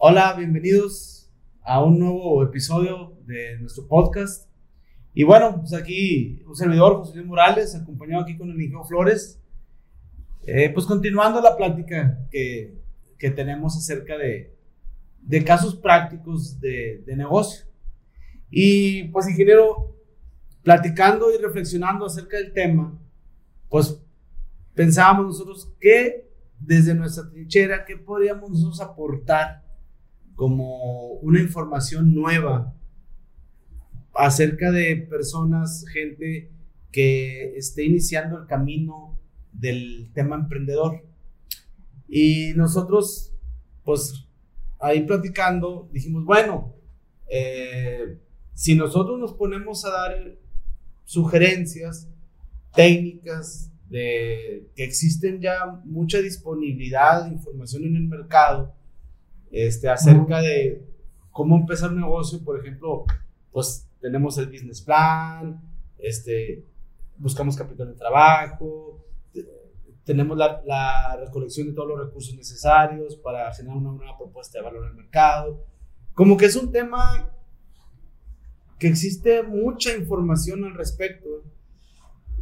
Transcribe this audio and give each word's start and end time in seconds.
Hola, 0.00 0.32
bienvenidos 0.34 1.28
a 1.60 1.82
un 1.82 1.98
nuevo 1.98 2.40
episodio 2.44 3.18
de 3.26 3.58
nuestro 3.58 3.88
podcast. 3.88 4.48
Y 5.12 5.24
bueno, 5.24 5.56
pues 5.58 5.72
aquí 5.72 6.40
un 6.46 6.54
servidor, 6.54 6.98
José 6.98 7.16
Luis 7.16 7.26
Morales, 7.26 7.74
acompañado 7.74 8.22
aquí 8.22 8.38
con 8.38 8.48
el 8.48 8.54
ingeniero 8.54 8.84
Flores. 8.84 9.42
Eh, 10.44 10.70
pues 10.72 10.86
continuando 10.86 11.40
la 11.40 11.56
plática 11.56 12.24
que, 12.30 12.78
que 13.18 13.32
tenemos 13.32 13.76
acerca 13.76 14.16
de, 14.16 14.56
de 15.20 15.42
casos 15.42 15.74
prácticos 15.74 16.60
de, 16.60 17.02
de 17.04 17.16
negocio. 17.16 17.66
Y 18.52 19.08
pues 19.08 19.28
ingeniero, 19.28 19.96
platicando 20.62 21.34
y 21.34 21.42
reflexionando 21.42 22.06
acerca 22.06 22.36
del 22.36 22.52
tema, 22.52 22.96
pues 23.68 24.00
pensábamos 24.76 25.26
nosotros 25.26 25.74
que 25.80 26.30
desde 26.60 26.94
nuestra 26.94 27.28
trinchera, 27.28 27.84
¿qué 27.84 27.96
podríamos 27.96 28.50
nosotros 28.50 28.80
aportar 28.80 29.66
como 30.38 31.14
una 31.14 31.40
información 31.40 32.14
nueva 32.14 32.72
acerca 34.14 34.70
de 34.70 34.94
personas, 35.10 35.84
gente 35.92 36.52
que 36.92 37.56
esté 37.56 37.84
iniciando 37.84 38.38
el 38.38 38.46
camino 38.46 39.18
del 39.52 40.12
tema 40.14 40.36
emprendedor? 40.36 41.02
Y 42.06 42.52
nosotros, 42.54 43.32
pues 43.82 44.28
ahí 44.78 45.02
platicando, 45.02 45.88
dijimos, 45.92 46.24
bueno, 46.24 46.72
eh, 47.28 48.16
si 48.54 48.76
nosotros 48.76 49.18
nos 49.18 49.32
ponemos 49.34 49.84
a 49.84 49.90
dar 49.90 50.38
sugerencias 51.04 52.08
técnicas 52.76 53.72
de 53.90 54.70
que 54.76 54.84
existen 54.84 55.40
ya 55.40 55.82
mucha 55.84 56.18
disponibilidad 56.18 57.24
de 57.24 57.32
información 57.32 57.82
en 57.86 57.96
el 57.96 58.04
mercado 58.04 58.77
este, 59.50 59.88
acerca 59.88 60.40
de 60.40 60.82
cómo 61.30 61.56
empezar 61.56 61.90
un 61.90 62.00
negocio, 62.00 62.42
por 62.44 62.58
ejemplo, 62.58 63.04
pues 63.52 63.88
tenemos 64.00 64.38
el 64.38 64.46
business 64.46 64.82
plan, 64.82 65.60
este, 65.98 66.64
buscamos 67.16 67.56
capital 67.56 67.88
de 67.88 67.94
trabajo, 67.94 69.04
tenemos 70.04 70.38
la, 70.38 70.62
la, 70.64 71.16
recolección 71.16 71.68
de 71.68 71.74
todos 71.74 71.88
los 71.88 72.06
recursos 72.06 72.34
necesarios 72.34 73.16
para 73.16 73.52
generar 73.52 73.76
una 73.76 73.92
nueva 73.92 74.16
propuesta 74.16 74.58
de 74.58 74.64
valor 74.64 74.86
el 74.86 74.94
mercado. 74.94 75.66
Como 76.14 76.38
que 76.38 76.46
es 76.46 76.56
un 76.56 76.72
tema 76.72 77.30
que 78.78 78.88
existe 78.88 79.42
mucha 79.42 79.94
información 79.94 80.64
al 80.64 80.74
respecto 80.74 81.44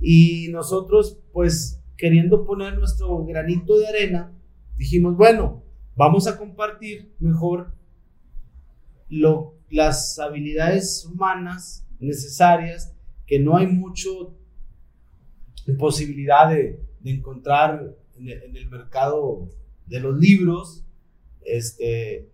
y 0.00 0.48
nosotros 0.50 1.18
pues 1.32 1.82
queriendo 1.96 2.44
poner 2.44 2.78
nuestro 2.78 3.24
granito 3.24 3.76
de 3.78 3.88
arena, 3.88 4.32
dijimos, 4.76 5.16
bueno, 5.16 5.64
vamos 5.96 6.26
a 6.26 6.36
compartir 6.36 7.12
mejor 7.18 7.72
las 9.70 10.18
habilidades 10.18 11.04
humanas 11.04 11.86
necesarias, 11.98 12.94
que 13.26 13.38
no 13.38 13.56
hay 13.56 13.66
mucho 13.66 14.36
posibilidad 15.78 16.50
de, 16.50 16.80
encontrar 17.04 17.94
en 18.16 18.28
el, 18.28 18.68
mercado 18.68 19.48
de 19.86 20.00
los 20.00 20.16
libros, 20.18 20.84
este, 21.44 22.28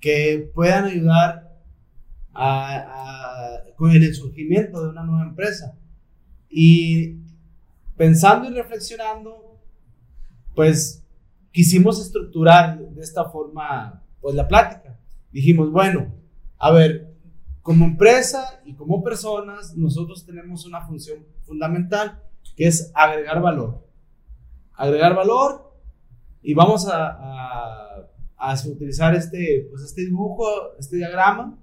que 0.00 0.50
puedan 0.54 0.84
ayudar 0.84 1.48
con 3.76 3.90
el 3.90 4.14
surgimiento 4.14 4.82
de 4.82 4.90
una 4.90 5.02
nueva 5.02 5.24
empresa. 5.24 5.78
Y 6.50 7.16
pensando 7.96 8.50
y 8.50 8.54
reflexionando, 8.54 9.58
pues 10.54 11.02
quisimos 11.52 12.00
estructurar 12.00 12.78
de 12.78 13.02
esta 13.02 13.24
forma 13.30 14.02
pues 14.20 14.34
la 14.34 14.48
plática. 14.48 14.98
Dijimos, 15.30 15.70
bueno, 15.70 16.14
a 16.58 16.70
ver, 16.72 17.14
como 17.62 17.84
empresa 17.84 18.60
y 18.64 18.74
como 18.74 19.02
personas, 19.02 19.76
nosotros 19.76 20.24
tenemos 20.24 20.66
una 20.66 20.86
función 20.86 21.24
fundamental 21.42 22.22
que 22.56 22.66
es 22.66 22.90
agregar 22.94 23.40
valor. 23.40 23.86
Agregar 24.74 25.14
valor 25.14 25.74
y 26.42 26.54
vamos 26.54 26.88
a, 26.88 28.06
a, 28.36 28.54
utilizar 28.66 29.14
este, 29.14 29.66
pues 29.70 29.82
este 29.82 30.02
dibujo, 30.02 30.46
este 30.78 30.96
diagrama 30.96 31.58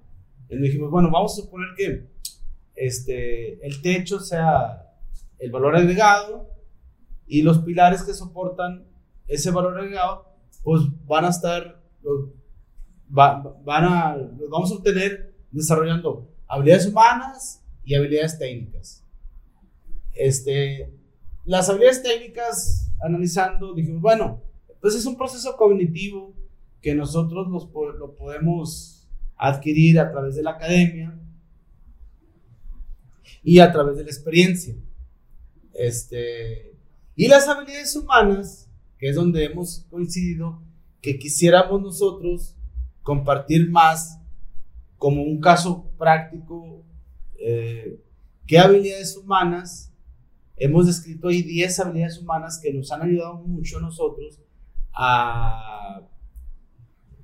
y 0.48 0.56
dijimos, 0.58 0.90
bueno, 0.90 1.10
vamos 1.10 1.32
a 1.32 1.42
suponer 1.42 1.68
que 1.76 2.08
este, 2.74 3.66
el 3.66 3.82
techo 3.82 4.20
sea 4.20 4.92
el 5.38 5.50
valor 5.50 5.76
agregado 5.76 6.48
y 7.26 7.42
los 7.42 7.58
pilares 7.58 8.02
que 8.02 8.14
soportan 8.14 8.84
ese 9.28 9.50
valor 9.50 9.78
agregado, 9.78 10.26
pues 10.62 10.82
van 11.06 11.24
a 11.24 11.28
estar, 11.28 11.82
van 13.08 13.84
a, 13.84 14.16
los 14.16 14.50
vamos 14.50 14.70
a 14.70 14.74
obtener 14.74 15.34
desarrollando 15.50 16.28
habilidades 16.46 16.86
humanas 16.86 17.62
y 17.84 17.94
habilidades 17.94 18.38
técnicas. 18.38 19.04
Este, 20.14 20.92
las 21.44 21.68
habilidades 21.68 22.02
técnicas, 22.02 22.92
analizando, 23.00 23.74
dijimos, 23.74 24.00
bueno, 24.00 24.42
pues 24.80 24.94
es 24.94 25.06
un 25.06 25.16
proceso 25.16 25.56
cognitivo 25.56 26.34
que 26.80 26.94
nosotros 26.94 27.48
los, 27.48 27.68
lo 27.98 28.14
podemos 28.14 29.08
adquirir 29.36 29.98
a 30.00 30.10
través 30.10 30.34
de 30.34 30.42
la 30.42 30.52
academia 30.52 31.18
y 33.42 33.58
a 33.58 33.70
través 33.70 33.96
de 33.96 34.04
la 34.04 34.10
experiencia. 34.10 34.74
Este, 35.72 36.74
y 37.14 37.28
las 37.28 37.46
habilidades 37.48 37.94
humanas, 37.96 38.65
que 38.98 39.08
es 39.08 39.16
donde 39.16 39.44
hemos 39.44 39.86
coincidido, 39.90 40.62
que 41.00 41.18
quisiéramos 41.18 41.82
nosotros 41.82 42.56
compartir 43.02 43.70
más 43.70 44.20
como 44.98 45.22
un 45.22 45.40
caso 45.40 45.90
práctico, 45.98 46.84
eh, 47.38 48.00
qué 48.46 48.58
habilidades 48.58 49.16
humanas, 49.16 49.92
hemos 50.56 50.86
descrito 50.86 51.28
ahí 51.28 51.42
10 51.42 51.80
habilidades 51.80 52.18
humanas 52.18 52.58
que 52.62 52.72
nos 52.72 52.90
han 52.90 53.02
ayudado 53.02 53.34
mucho 53.34 53.78
a 53.78 53.82
nosotros 53.82 54.40
a, 54.92 56.02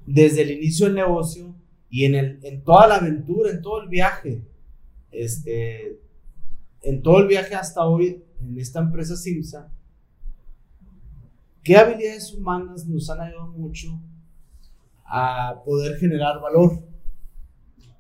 desde 0.07 0.43
el 0.43 0.51
inicio 0.53 0.87
del 0.87 0.95
negocio, 0.97 1.55
y 1.89 2.07
en, 2.07 2.15
el, 2.15 2.39
en 2.43 2.65
toda 2.65 2.87
la 2.87 2.97
aventura, 2.97 3.51
en 3.51 3.61
todo 3.61 3.83
el 3.83 3.89
viaje, 3.89 4.43
este, 5.11 6.01
en 6.81 7.03
todo 7.03 7.19
el 7.19 7.29
viaje 7.29 7.55
hasta 7.55 7.85
hoy, 7.85 8.25
en 8.41 8.59
esta 8.59 8.81
empresa 8.81 9.15
Simsa, 9.15 9.71
¿qué 11.63 11.77
habilidades 11.77 12.33
humanas 12.35 12.87
nos 12.87 13.09
han 13.11 13.21
ayudado 13.21 13.49
mucho 13.49 14.01
a 15.05 15.63
poder 15.65 15.99
generar 15.99 16.41
valor? 16.41 16.83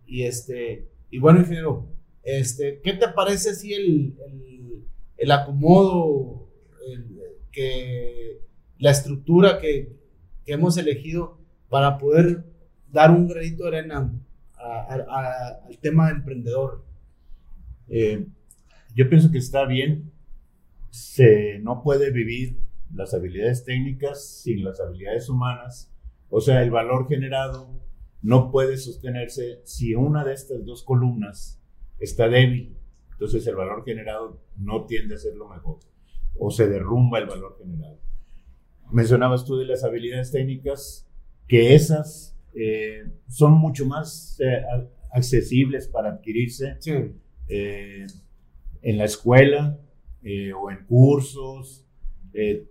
Y, 0.06 0.22
este, 0.22 0.88
y 1.10 1.18
bueno, 1.18 1.40
ingeniero, 1.40 1.86
este, 2.22 2.80
¿qué 2.82 2.92
te 2.94 3.08
parece 3.08 3.50
así 3.50 3.72
el, 3.72 4.16
el, 4.26 4.84
el 5.16 5.30
acomodo, 5.30 6.48
el, 6.90 7.18
que, 7.50 8.40
la 8.78 8.90
estructura 8.90 9.58
que, 9.58 9.96
que 10.44 10.52
hemos 10.52 10.76
elegido 10.76 11.38
para 11.68 11.98
poder 11.98 12.44
dar 12.90 13.10
un 13.10 13.26
granito 13.26 13.64
de 13.64 13.78
arena 13.78 14.12
al 14.62 15.78
tema 15.80 16.06
de 16.06 16.12
emprendedor. 16.12 16.84
Eh, 17.88 18.26
yo 18.94 19.08
pienso 19.08 19.30
que 19.30 19.38
está 19.38 19.64
bien. 19.64 20.12
Se, 20.90 21.58
no 21.60 21.82
puede 21.82 22.10
vivir 22.10 22.58
las 22.94 23.14
habilidades 23.14 23.64
técnicas 23.64 24.42
sin 24.42 24.64
las 24.64 24.80
habilidades 24.80 25.28
humanas. 25.28 25.92
O 26.28 26.40
sea, 26.40 26.62
el 26.62 26.70
valor 26.70 27.08
generado 27.08 27.80
no 28.22 28.50
puede 28.50 28.76
sostenerse 28.76 29.60
si 29.64 29.94
una 29.94 30.24
de 30.24 30.34
estas 30.34 30.64
dos 30.64 30.82
columnas 30.82 31.60
está 31.98 32.28
débil. 32.28 32.76
Entonces 33.12 33.46
el 33.46 33.56
valor 33.56 33.84
generado 33.84 34.42
no 34.56 34.86
tiende 34.86 35.14
a 35.14 35.18
ser 35.18 35.34
lo 35.36 35.48
mejor 35.48 35.78
o 36.38 36.50
se 36.50 36.68
derrumba 36.68 37.18
el 37.18 37.26
valor 37.26 37.56
generado. 37.58 37.98
Mencionabas 38.90 39.44
tú 39.44 39.56
de 39.56 39.64
las 39.64 39.84
habilidades 39.84 40.32
técnicas, 40.32 41.08
que 41.48 41.74
esas 41.74 42.38
eh, 42.54 43.04
son 43.28 43.52
mucho 43.52 43.86
más 43.86 44.38
eh, 44.40 44.62
accesibles 45.12 45.88
para 45.88 46.10
adquirirse 46.10 46.78
eh, 47.48 48.06
en 48.82 48.98
la 48.98 49.04
escuela 49.04 49.78
o 50.56 50.70
en 50.70 50.86
cursos. 50.86 51.81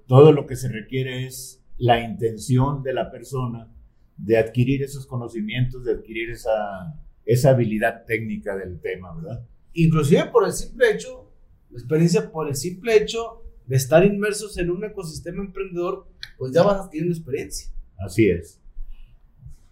Todo 0.08 0.32
lo 0.32 0.46
que 0.48 0.56
se 0.56 0.70
requiere 0.70 1.26
es 1.26 1.64
la 1.78 2.00
intención 2.00 2.84
de 2.84 2.94
la 2.94 3.12
persona 3.12 3.72
de 4.18 4.38
adquirir 4.38 4.84
esos 4.84 5.08
conocimientos, 5.08 5.84
de 5.84 5.94
adquirir 5.94 6.30
esa, 6.32 6.96
esa 7.26 7.52
habilidad 7.52 8.06
técnica 8.06 8.56
del 8.56 8.80
tema, 8.80 9.16
¿verdad? 9.16 9.46
Inclusive 9.74 10.26
por 10.26 10.46
el 10.46 10.54
simple 10.54 10.92
hecho, 10.92 11.32
la 11.70 11.80
experiencia 11.80 12.32
por 12.32 12.48
el 12.48 12.56
simple 12.56 12.98
hecho 12.98 13.44
de 13.66 13.78
estar 13.78 14.06
inmersos 14.06 14.58
en 14.58 14.70
un 14.70 14.84
ecosistema 14.84 15.44
emprendedor, 15.44 16.08
pues 16.38 16.52
ya 16.54 16.64
vas 16.64 16.82
adquiriendo 16.82 17.16
experiencia. 17.16 17.72
Así 17.98 18.30
es. 18.30 18.60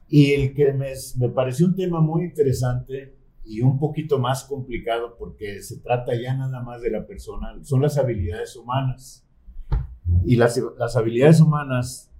Y 0.07 0.31
el 0.33 0.53
que 0.53 0.73
me, 0.73 0.93
me 1.17 1.29
pareció 1.29 1.67
un 1.67 1.75
tema 1.75 2.01
muy 2.01 2.23
interesante 2.23 3.15
y 3.43 3.61
un 3.61 3.79
poquito 3.79 4.19
más 4.19 4.45
complicado 4.45 5.15
porque 5.17 5.61
se 5.61 5.79
trata 5.79 6.13
ya 6.15 6.35
nada 6.35 6.61
más 6.61 6.81
de 6.81 6.91
la 6.91 7.05
persona, 7.05 7.57
son 7.63 7.81
las 7.81 7.97
habilidades 7.97 8.55
humanas. 8.55 9.27
Y 10.25 10.35
las, 10.35 10.61
las 10.77 10.95
habilidades 10.95 11.41
humanas 11.41 12.11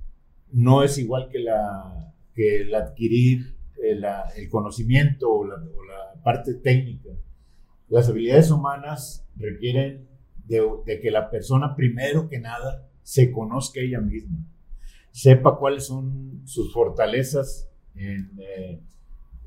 no 0.52 0.84
es 0.84 0.98
igual 0.98 1.30
que 1.30 1.40
la, 1.40 2.14
que 2.34 2.62
el 2.62 2.74
adquirir 2.76 3.56
el, 3.84 4.06
el 4.36 4.50
conocimiento 4.50 5.32
o 5.32 5.46
la, 5.46 5.56
o 5.56 5.84
la, 5.84 6.22
parte 6.24 6.54
técnica. 6.56 7.10
Las 7.88 8.10
habilidades 8.10 8.52
humanas 8.52 9.26
requieren 9.38 10.08
de, 10.46 10.62
de, 10.86 11.00
que 11.00 11.12
la 11.12 11.30
persona 11.30 11.76
primero 11.76 12.28
que 12.28 12.40
nada 12.40 12.90
se 13.04 13.32
conozca 13.32 13.80
ella 13.80 14.02
misma, 14.02 14.38
sepa 15.12 15.58
cuáles 15.58 15.86
son 15.86 16.42
sus 16.46 16.74
fortalezas 16.74 17.70
en, 17.96 18.32
eh, 18.40 18.82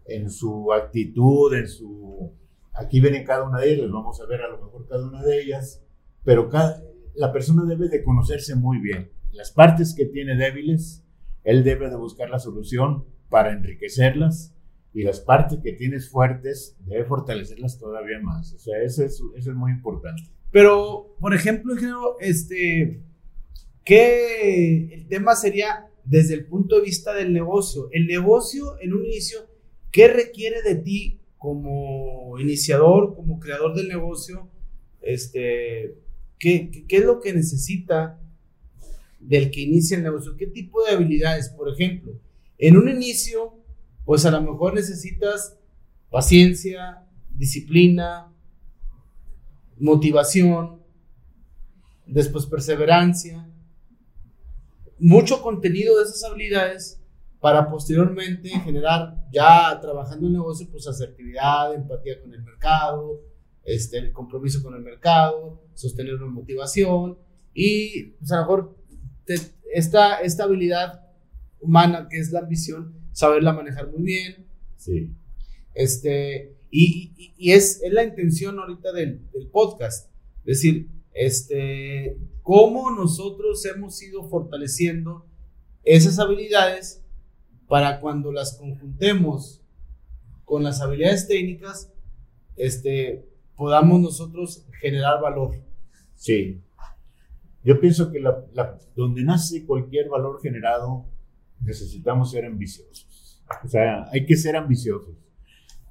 en 0.06 0.30
su 0.30 0.72
actitud, 0.72 1.54
en 1.54 1.68
su... 1.68 2.32
Aquí 2.74 3.00
vienen 3.00 3.24
cada 3.24 3.44
una 3.44 3.60
de 3.60 3.74
ellas, 3.74 3.90
vamos 3.90 4.20
a 4.20 4.26
ver 4.26 4.40
a 4.40 4.48
lo 4.48 4.64
mejor 4.64 4.88
cada 4.88 5.06
una 5.06 5.22
de 5.22 5.42
ellas, 5.42 5.82
pero 6.24 6.48
cada, 6.48 6.82
la 7.14 7.32
persona 7.32 7.64
debe 7.64 7.88
de 7.88 8.02
conocerse 8.02 8.54
muy 8.54 8.78
bien. 8.78 9.10
Las 9.32 9.50
partes 9.50 9.94
que 9.94 10.06
tiene 10.06 10.36
débiles, 10.36 11.04
él 11.44 11.64
debe 11.64 11.90
de 11.90 11.96
buscar 11.96 12.30
la 12.30 12.38
solución 12.38 13.04
para 13.28 13.52
enriquecerlas 13.52 14.54
y 14.94 15.02
las 15.02 15.20
partes 15.20 15.58
que 15.62 15.72
tienes 15.72 16.10
fuertes, 16.10 16.76
debe 16.80 17.04
fortalecerlas 17.04 17.78
todavía 17.78 18.20
más. 18.20 18.52
O 18.52 18.58
sea, 18.58 18.82
eso 18.82 19.04
es, 19.04 19.22
eso 19.36 19.50
es 19.50 19.56
muy 19.56 19.72
importante. 19.72 20.24
Pero, 20.50 21.16
por 21.18 21.34
ejemplo, 21.34 21.74
este, 22.20 23.02
¿qué 23.84 24.92
el 24.92 25.08
tema 25.08 25.34
sería 25.34 25.88
desde 26.04 26.34
el 26.34 26.44
punto 26.44 26.76
de 26.76 26.82
vista 26.82 27.14
del 27.14 27.32
negocio? 27.32 27.88
El 27.90 28.06
negocio 28.06 28.78
en 28.80 28.92
un 28.92 29.06
inicio, 29.06 29.38
¿qué 29.90 30.08
requiere 30.08 30.62
de 30.62 30.74
ti 30.74 31.20
como 31.38 32.38
iniciador, 32.38 33.14
como 33.16 33.40
creador 33.40 33.74
del 33.74 33.88
negocio? 33.88 34.50
Este, 35.00 35.96
¿Qué, 36.42 36.84
es 36.88 37.04
lo 37.04 37.20
que 37.20 37.32
necesita 37.32 38.18
del 39.20 39.52
que 39.52 39.60
inicia 39.60 39.96
el 39.96 40.02
negocio? 40.02 40.36
¿Qué 40.36 40.48
tipo 40.48 40.82
de 40.82 40.90
habilidades? 40.90 41.50
Por 41.50 41.68
ejemplo, 41.68 42.18
en 42.58 42.76
un 42.76 42.88
inicio, 42.88 43.54
pues 44.04 44.26
a 44.26 44.32
lo 44.32 44.42
mejor 44.42 44.74
necesitas 44.74 45.56
paciencia, 46.10 47.06
disciplina, 47.30 48.32
motivación, 49.78 50.82
después 52.06 52.46
perseverancia, 52.46 53.48
mucho 54.98 55.42
contenido 55.42 55.96
de 55.96 56.02
esas 56.02 56.24
habilidades 56.24 57.00
para 57.38 57.70
posteriormente 57.70 58.48
generar, 58.48 59.28
ya 59.32 59.78
trabajando 59.80 60.26
en 60.26 60.32
el 60.32 60.38
negocio, 60.40 60.66
pues 60.72 60.88
asertividad, 60.88 61.72
empatía 61.72 62.20
con 62.20 62.34
el 62.34 62.42
mercado, 62.42 63.20
este, 63.64 63.98
el 63.98 64.12
compromiso 64.12 64.62
con 64.62 64.74
el 64.74 64.82
mercado, 64.82 65.62
sostener 65.74 66.14
una 66.14 66.26
motivación 66.26 67.18
y 67.54 68.04
pues, 68.18 68.32
a 68.32 68.36
lo 68.36 68.42
mejor 68.42 68.76
esta, 69.72 70.20
esta 70.20 70.44
habilidad 70.44 71.06
humana 71.60 72.08
que 72.10 72.18
es 72.18 72.32
la 72.32 72.40
ambición, 72.40 72.94
saberla 73.12 73.52
manejar 73.52 73.90
muy 73.90 74.02
bien. 74.02 74.46
Sí. 74.76 75.12
Este, 75.74 76.56
y, 76.70 77.34
y, 77.36 77.52
es, 77.52 77.80
es, 77.82 77.92
la 77.92 78.04
intención 78.04 78.58
ahorita 78.58 78.92
del, 78.92 79.30
del, 79.32 79.46
podcast. 79.48 80.10
Es 80.40 80.58
decir, 80.58 80.88
este, 81.14 82.18
cómo 82.42 82.90
nosotros 82.90 83.64
hemos 83.66 84.02
ido 84.02 84.28
fortaleciendo 84.28 85.26
esas 85.84 86.18
habilidades 86.18 87.02
para 87.68 88.00
cuando 88.00 88.32
las 88.32 88.56
conjuntemos 88.56 89.62
con 90.44 90.62
las 90.62 90.80
habilidades 90.80 91.28
técnicas, 91.28 91.90
este, 92.56 93.26
podamos 93.56 94.00
nosotros 94.00 94.66
generar 94.80 95.20
valor. 95.20 95.56
Sí. 96.14 96.60
Yo 97.64 97.80
pienso 97.80 98.10
que 98.10 98.20
la, 98.20 98.78
donde 98.96 99.22
nace 99.22 99.64
cualquier 99.64 100.08
valor 100.08 100.40
generado, 100.42 101.06
necesitamos 101.60 102.30
ser 102.30 102.44
ambiciosos. 102.44 103.42
O 103.64 103.68
sea, 103.68 104.08
hay 104.10 104.26
que 104.26 104.36
ser 104.36 104.56
ambiciosos. 104.56 105.16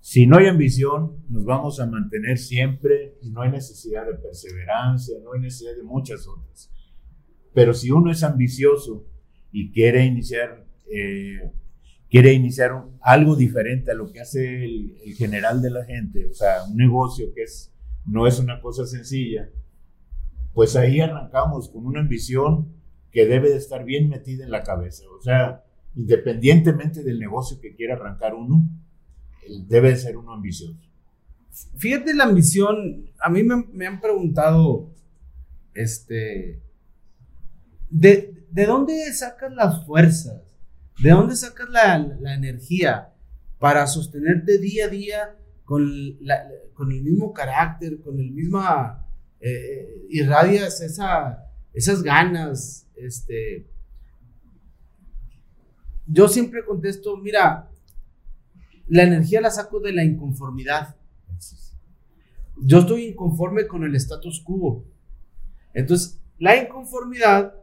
Si 0.01 0.25
no 0.25 0.37
hay 0.37 0.47
ambición, 0.47 1.23
nos 1.29 1.45
vamos 1.45 1.79
a 1.79 1.85
mantener 1.85 2.37
siempre 2.39 3.17
y 3.21 3.29
no 3.29 3.41
hay 3.41 3.51
necesidad 3.51 4.05
de 4.05 4.15
perseverancia, 4.15 5.17
no 5.23 5.33
hay 5.33 5.41
necesidad 5.41 5.75
de 5.75 5.83
muchas 5.83 6.27
otras. 6.27 6.71
Pero 7.53 7.73
si 7.73 7.91
uno 7.91 8.11
es 8.11 8.23
ambicioso 8.23 9.05
y 9.51 9.71
quiere 9.71 10.03
iniciar 10.05 10.65
eh, 10.91 11.51
quiere 12.11 12.33
iniciar 12.33 12.73
algo 12.99 13.37
diferente 13.37 13.91
a 13.91 13.95
lo 13.95 14.11
que 14.11 14.19
hace 14.19 14.65
el, 14.65 15.15
general 15.15 15.61
de 15.61 15.71
la 15.71 15.85
gente, 15.85 16.27
o 16.27 16.33
sea, 16.33 16.65
un 16.69 16.75
negocio 16.75 17.33
que 17.33 17.43
es, 17.43 17.73
no 18.05 18.27
es 18.27 18.37
una 18.37 18.59
cosa 18.59 18.85
sencilla, 18.85 19.49
pues 20.53 20.75
ahí 20.75 20.99
arrancamos 20.99 21.69
con 21.69 21.85
una 21.85 22.01
ambición 22.01 22.67
que 23.11 23.25
debe 23.25 23.49
de 23.49 23.55
estar 23.55 23.85
bien 23.85 24.09
metida 24.09 24.43
en 24.43 24.51
la 24.51 24.63
cabeza. 24.63 25.05
O 25.17 25.21
sea, 25.21 25.63
independientemente 25.95 27.01
del 27.01 27.17
negocio 27.17 27.61
que 27.61 27.75
quiera 27.75 27.95
arrancar 27.95 28.35
uno, 28.35 28.67
debe 29.67 29.91
de 29.91 29.95
ser 29.95 30.17
uno 30.17 30.33
ambicioso. 30.33 30.77
Fíjate 31.77 32.13
la 32.13 32.25
ambición, 32.25 33.09
a 33.21 33.29
mí 33.29 33.43
me, 33.43 33.65
me 33.71 33.87
han 33.87 34.01
preguntado, 34.01 34.91
este, 35.73 36.61
¿de, 37.89 38.45
¿de 38.49 38.65
dónde 38.65 39.13
sacas 39.13 39.53
las 39.53 39.85
fuerzas? 39.85 40.50
¿De 40.99 41.09
dónde 41.09 41.35
sacas 41.35 41.69
la, 41.69 41.95
energía 42.33 43.13
para 43.59 43.87
sostenerte 43.87 44.57
día 44.57 44.85
a 44.85 44.89
día 44.89 45.35
con, 45.65 45.81
el 45.83 47.03
mismo 47.03 47.33
carácter, 47.33 48.01
con 48.01 48.19
el 48.19 48.31
mismo... 48.31 48.61
Eh, 49.43 50.05
irradias 50.09 50.81
esa, 50.81 51.51
esas 51.73 52.03
ganas, 52.03 52.87
este... 52.95 53.67
Yo 56.05 56.27
siempre 56.27 56.65
contesto, 56.65 57.15
mira, 57.17 57.69
la 58.87 59.03
energía 59.03 59.39
la 59.39 59.49
saco 59.49 59.79
de 59.79 59.93
la 59.93 60.03
inconformidad. 60.03 60.97
Yo 62.57 62.79
estoy 62.79 63.05
inconforme 63.05 63.65
con 63.65 63.83
el 63.83 63.95
status 63.95 64.41
quo. 64.41 64.85
Entonces, 65.73 66.19
la 66.37 66.57
inconformidad 66.57 67.55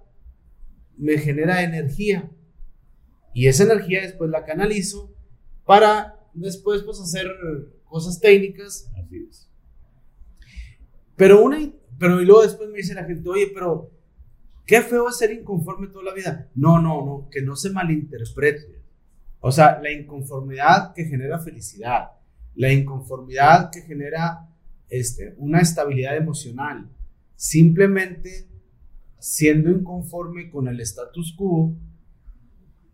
me 0.97 1.19
genera 1.19 1.63
energía. 1.63 2.31
Y 3.39 3.47
esa 3.47 3.63
energía 3.63 4.03
después 4.03 4.29
la 4.31 4.45
canalizo 4.45 5.15
para 5.65 6.19
después 6.35 6.83
pues 6.83 6.99
hacer 6.99 7.29
cosas 7.85 8.19
técnicas. 8.19 8.91
Así 8.99 9.29
es. 9.31 9.49
Pero 11.15 11.45
una, 11.45 11.73
pero 12.01 12.21
y 12.21 12.25
luego 12.25 12.43
después 12.43 12.69
me 12.69 12.79
dice 12.79 12.95
la 12.95 13.05
gente, 13.05 13.29
oye, 13.29 13.53
pero 13.55 13.93
qué 14.67 14.83
feo 14.83 15.09
es 15.09 15.19
ser 15.19 15.31
inconforme 15.31 15.87
toda 15.87 16.07
la 16.07 16.15
vida. 16.15 16.51
No, 16.57 16.83
no, 16.83 17.07
no, 17.07 17.29
que 17.31 17.41
no 17.41 17.55
se 17.55 17.71
malinterprete. 17.71 18.83
O 19.39 19.53
sea, 19.53 19.81
la 19.81 19.93
inconformidad 19.93 20.93
que 20.93 21.05
genera 21.05 21.39
felicidad, 21.39 22.09
la 22.57 22.73
inconformidad 22.73 23.71
que 23.71 23.83
genera 23.83 24.49
este, 24.89 25.37
una 25.37 25.61
estabilidad 25.61 26.17
emocional. 26.17 26.91
Simplemente 27.37 28.49
siendo 29.21 29.71
inconforme 29.71 30.51
con 30.51 30.67
el 30.67 30.81
status 30.81 31.37
quo, 31.39 31.77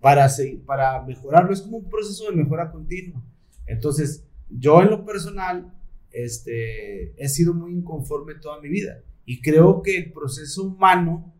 para, 0.05 0.29
para 0.67 1.01
mejorarlo. 1.01 1.51
Es 1.51 1.63
como 1.63 1.79
un 1.79 1.89
proceso 1.89 2.29
de 2.29 2.37
mejora 2.37 2.71
continua. 2.71 3.25
Entonces, 3.65 4.23
yo 4.51 4.83
en 4.83 4.91
lo 4.91 5.03
personal 5.03 5.73
este, 6.11 7.15
he 7.17 7.29
sido 7.31 7.55
muy 7.55 7.73
inconforme 7.73 8.35
toda 8.35 8.61
mi 8.61 8.69
vida 8.69 9.01
y 9.25 9.41
creo 9.41 9.81
que 9.81 9.97
el 9.97 10.13
proceso 10.13 10.65
humano, 10.65 11.35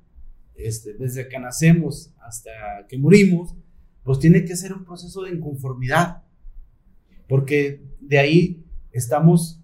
este, 0.55 0.95
desde 0.95 1.29
que 1.29 1.39
nacemos 1.39 2.15
hasta 2.23 2.51
que 2.89 2.97
morimos, 2.97 3.55
pues 4.03 4.19
tiene 4.19 4.47
que 4.47 4.57
ser 4.57 4.73
un 4.73 4.87
proceso 4.87 5.25
de 5.25 5.33
inconformidad, 5.33 6.23
porque 7.29 7.83
de 8.01 8.19
ahí 8.19 8.65
estamos, 8.93 9.61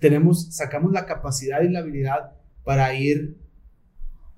tenemos, 0.00 0.52
sacamos 0.52 0.90
la 0.90 1.06
capacidad 1.06 1.62
y 1.62 1.68
la 1.68 1.78
habilidad 1.78 2.32
para 2.64 2.96
ir, 2.96 3.38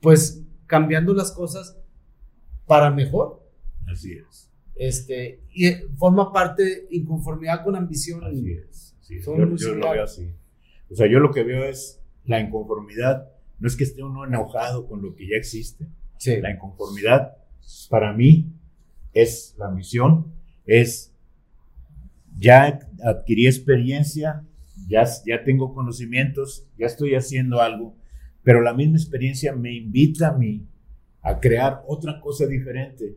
pues, 0.03 0.43
cambiando 0.67 1.15
las 1.15 1.33
cosas 1.33 1.79
para 2.67 2.91
mejor. 2.91 3.46
Así 3.87 4.13
es. 4.13 4.51
Este, 4.75 5.41
y 5.55 5.71
forma 5.97 6.33
parte 6.33 6.63
de 6.63 6.87
inconformidad 6.91 7.65
con 7.65 7.77
ambición. 7.77 8.25
Así 8.25 8.53
es. 8.53 8.97
Yo, 9.09 9.37
lo 9.37 9.91
veo 9.91 10.05
así. 10.05 10.31
O 10.91 10.95
sea, 10.95 11.07
yo 11.07 11.21
lo 11.21 11.33
que 11.33 11.45
veo 11.45 11.65
es 11.65 12.03
la 12.25 12.41
inconformidad. 12.41 13.31
No 13.59 13.69
es 13.69 13.77
que 13.77 13.85
esté 13.85 14.03
uno 14.03 14.25
enojado 14.25 14.87
con 14.87 15.01
lo 15.01 15.15
que 15.15 15.29
ya 15.29 15.37
existe. 15.37 15.87
Sí. 16.19 16.41
La 16.41 16.51
inconformidad, 16.51 17.37
para 17.89 18.13
mí, 18.13 18.53
es 19.13 19.55
la 19.59 19.71
misión, 19.71 20.33
es 20.67 21.15
ya 22.39 22.81
adquirí 23.03 23.47
experiencia, 23.47 24.45
ya, 24.89 25.05
ya 25.25 25.43
tengo 25.43 25.73
conocimientos, 25.73 26.67
ya 26.77 26.87
estoy 26.87 27.15
haciendo 27.15 27.63
algo, 27.63 27.97
pero 28.43 28.61
la 28.61 28.75
misma 28.75 28.97
experiencia 28.97 29.55
me 29.55 29.75
invita 29.75 30.29
a 30.29 30.33
mí 30.33 30.67
a 31.23 31.41
crear 31.41 31.83
otra 31.87 32.21
cosa 32.21 32.47
diferente 32.47 33.17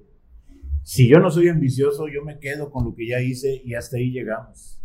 si 0.90 1.08
yo 1.08 1.20
no 1.20 1.30
soy 1.30 1.50
ambicioso, 1.50 2.08
yo 2.08 2.26
me 2.26 2.40
quedo 2.40 2.72
con 2.72 2.84
lo 2.84 2.96
que 2.96 3.08
ya 3.08 3.22
hice 3.22 3.62
y 3.64 3.76
hasta 3.76 3.98
ahí 3.98 4.10
llegamos. 4.10 4.82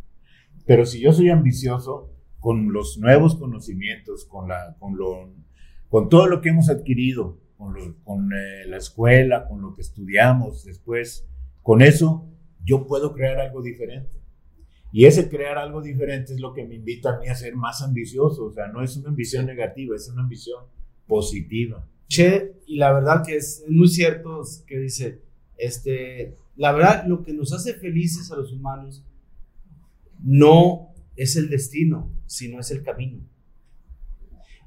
Pero 0.67 0.85
si 0.85 1.01
yo 1.01 1.15
soy 1.15 1.31
ambicioso, 1.31 2.13
con 2.39 2.75
los 2.75 2.99
nuevos 2.99 3.37
conocimientos, 3.37 4.27
con, 4.27 4.47
la, 4.47 4.77
con, 4.79 4.99
lo, 4.99 5.33
con 5.89 6.11
todo 6.11 6.27
lo 6.27 6.43
que 6.43 6.51
hemos 6.51 6.69
adquirido, 6.69 7.41
con, 7.57 7.75
con 8.05 8.31
eh, 8.35 8.67
la 8.67 8.77
escuela, 8.77 9.49
con 9.49 9.63
lo 9.63 9.73
que 9.73 9.81
estudiamos 9.81 10.67
después, 10.67 11.27
Con 11.63 11.81
eso 11.81 12.29
yo 12.63 12.87
puedo 12.87 13.15
crear 13.15 13.41
algo 13.41 13.63
diferente. 13.63 14.21
Y 14.93 15.07
ese 15.07 15.31
crear 15.31 15.57
algo 15.57 15.81
diferente 15.81 16.35
es 16.35 16.41
lo 16.41 16.53
que 16.53 16.67
me 16.67 16.75
invita 16.75 17.17
a 17.17 17.19
mí 17.19 17.29
a 17.29 17.35
ser 17.35 17.57
más 17.57 17.81
ambicioso. 17.81 18.45
O 18.45 18.53
sea, 18.53 18.67
no 18.67 18.83
es 18.83 18.95
una 18.99 19.09
ambición 19.09 19.47
negativa, 19.47 19.97
es 19.97 20.11
una 20.11 20.21
ambición 20.21 20.65
positiva. 21.07 21.89
Che, 22.09 22.61
y 22.67 22.77
la 22.77 22.93
verdad 22.93 23.23
que 23.25 23.37
es 23.37 23.65
muy 23.71 23.89
cierto 23.89 24.43
que 24.67 24.79
dice, 24.79 25.25
este, 25.57 26.37
la 26.57 26.73
verdad, 26.73 27.05
lo 27.07 27.23
que 27.23 27.33
nos 27.33 27.53
hace 27.53 27.75
felices 27.75 28.31
a 28.31 28.37
los 28.37 28.53
humanos 28.53 29.05
no 30.23 30.95
es 31.17 31.37
el 31.37 31.49
destino, 31.49 32.13
sino 32.27 32.61
es 32.61 32.71
el 32.71 32.83
camino. 32.83 33.21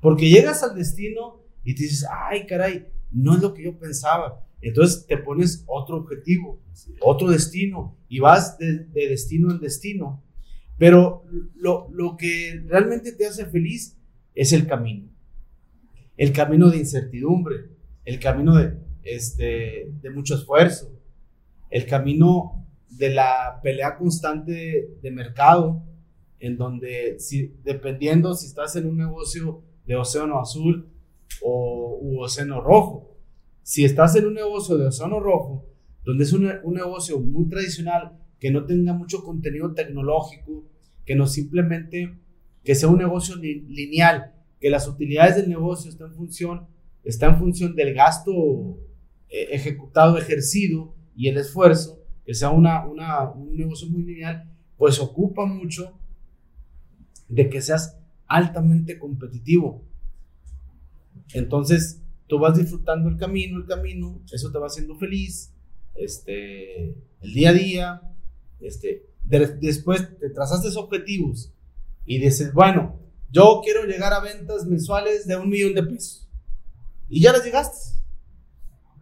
Porque 0.02 0.30
llegas 0.30 0.64
al 0.64 0.76
destino 0.76 1.42
y 1.64 1.76
te 1.76 1.84
dices, 1.84 2.06
ay, 2.30 2.46
caray, 2.46 2.88
no 3.12 3.36
es 3.36 3.42
lo 3.42 3.54
que 3.54 3.64
yo 3.64 3.78
pensaba. 3.78 4.46
Entonces 4.62 5.06
te 5.06 5.18
pones 5.18 5.64
otro 5.68 5.98
objetivo, 5.98 6.62
otro 7.02 7.30
destino 7.30 7.98
y 8.08 8.20
vas 8.20 8.58
de, 8.58 8.86
destino 8.94 9.52
en 9.52 9.60
destino. 9.60 10.24
Pero 10.78 11.24
lo, 11.56 11.90
lo, 11.92 12.18
que 12.18 12.64
realmente 12.68 13.12
te 13.12 13.26
hace 13.26 13.46
feliz 13.46 13.98
es 14.36 14.54
el 14.54 14.68
camino. 14.68 15.10
El 16.16 16.32
camino 16.32 16.70
de 16.70 16.78
incertidumbre, 16.78 17.70
el 18.06 18.20
camino 18.20 18.56
de, 18.56 18.78
este, 19.10 19.92
de 20.02 20.10
mucho 20.10 20.36
esfuerzo, 20.36 20.92
el 21.70 21.86
camino 21.86 22.66
de 22.90 23.10
la 23.10 23.60
pelea 23.62 23.98
constante 23.98 24.90
de, 25.02 25.12
mercado, 25.12 25.84
en 26.40 26.58
donde 26.58 27.20
si, 27.20 27.54
dependiendo 27.64 28.34
si 28.34 28.48
estás 28.48 28.76
en 28.76 28.88
un 28.88 28.98
negocio 28.98 29.62
de 29.86 29.96
océano 29.96 30.40
azul 30.40 30.90
o 31.42 32.00
u 32.02 32.22
océano 32.22 32.62
rojo, 32.62 33.16
si 33.64 33.84
estás 33.84 34.16
en 34.16 34.28
un 34.28 34.34
negocio 34.34 34.78
de 34.78 34.88
océano 34.88 35.20
rojo, 35.20 35.66
donde 36.06 36.24
es 36.24 36.34
un, 36.34 36.50
un 36.64 36.74
negocio 36.74 37.20
muy 37.20 37.50
tradicional, 37.50 38.18
que 38.40 38.52
no 38.52 38.66
tenga 38.66 38.94
mucho 38.94 39.24
contenido 39.24 39.74
tecnológico, 39.74 40.64
que 41.06 41.16
no 41.16 41.28
simplemente, 41.28 42.18
que 42.64 42.76
sea 42.76 42.90
un 42.90 43.00
negocio 43.00 43.36
lineal, 43.36 44.34
que 44.60 44.70
las 44.70 44.88
utilidades 44.88 45.38
del 45.38 45.50
negocio 45.50 45.90
están 45.90 46.08
en 46.10 46.16
función, 46.16 46.68
está 47.04 47.28
en 47.28 47.38
función 47.38 47.76
del 47.76 47.94
gasto 47.94 48.78
eh, 49.30 49.48
ejecutado, 49.52 50.18
ejercido 50.18 50.96
y 51.16 51.28
el 51.28 51.38
esfuerzo, 51.38 52.00
que 52.26 52.34
sea 52.34 52.50
una, 52.50 52.86
una, 52.86 53.30
un 53.32 53.56
negocio 53.56 53.90
muy 53.90 54.04
lineal, 54.04 54.50
pues 54.78 55.00
ocupa 55.00 55.46
mucho 55.46 55.98
de 57.28 57.50
que 57.50 57.62
seas 57.62 57.98
altamente 58.28 59.00
competitivo. 59.00 59.84
Entonces, 61.34 62.02
tú 62.28 62.40
vas 62.40 62.58
disfrutando 62.58 63.10
el 63.10 63.18
camino, 63.18 63.58
el 63.58 63.66
camino, 63.66 64.22
eso 64.32 64.52
te 64.52 64.60
va 64.60 64.68
haciendo 64.68 64.96
feliz, 64.96 65.54
este, 65.96 66.96
el 67.22 67.34
día 67.34 67.50
a 67.50 67.54
día, 67.54 68.02
este, 68.60 69.10
después 69.24 70.18
te 70.20 70.30
trazaste 70.30 70.70
objetivos 70.78 71.54
y 72.06 72.20
dices, 72.20 72.54
bueno, 72.54 73.00
yo 73.30 73.62
quiero 73.64 73.86
llegar 73.86 74.14
a 74.14 74.22
ventas 74.22 74.66
mensuales 74.66 75.28
de 75.28 75.36
un 75.36 75.50
millón 75.50 75.74
de 75.74 75.84
pesos. 75.84 76.30
Y 77.10 77.22
ya 77.22 77.32
las 77.32 77.44
llegaste. 77.44 77.97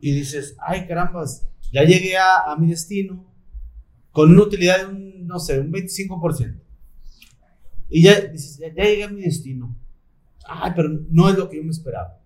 Y 0.06 0.12
dices, 0.12 0.56
ay 0.60 0.86
carambas, 0.86 1.48
ya 1.72 1.84
llegué 1.84 2.16
a, 2.16 2.56
mi 2.60 2.68
destino 2.68 3.26
con 4.12 4.30
una 4.30 4.44
utilidad 4.44 4.78
de 4.78 4.86
un, 4.86 5.26
no 5.26 5.40
sé, 5.40 5.60
un 5.60 5.72
25%. 5.74 6.62
Y 7.90 8.04
ya 8.04 8.22
dices, 8.22 8.60
ya, 8.60 8.68
llegué 8.68 9.04
a 9.04 9.10
mi 9.10 9.22
destino. 9.22 9.76
Ay, 10.46 10.74
pero 10.76 10.90
no 11.10 11.28
es 11.28 11.36
lo 11.36 11.50
que 11.50 11.58
yo 11.58 11.64
me 11.64 11.72
esperaba. 11.72 12.22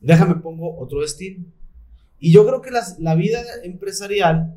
Déjame 0.00 0.34
pongo 0.34 0.76
otro 0.76 1.02
destino. 1.02 1.44
Y 2.18 2.32
yo 2.32 2.44
creo 2.44 2.60
que 2.60 2.72
la 2.98 3.14
vida 3.14 3.40
empresarial 3.62 4.56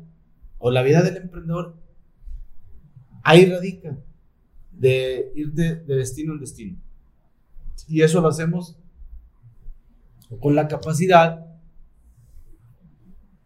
o 0.58 0.72
la 0.72 0.82
vida 0.82 1.02
del 1.02 1.16
emprendedor 1.16 1.76
ahí 3.22 3.48
radica 3.48 3.96
de 4.72 5.30
ir 5.36 5.52
de, 5.52 5.76
destino 5.76 6.32
en 6.32 6.40
destino. 6.40 6.76
Y 7.86 8.02
eso 8.02 8.20
lo 8.20 8.26
hacemos 8.26 8.76
con 10.40 10.56
la 10.56 10.66
capacidad 10.66 11.47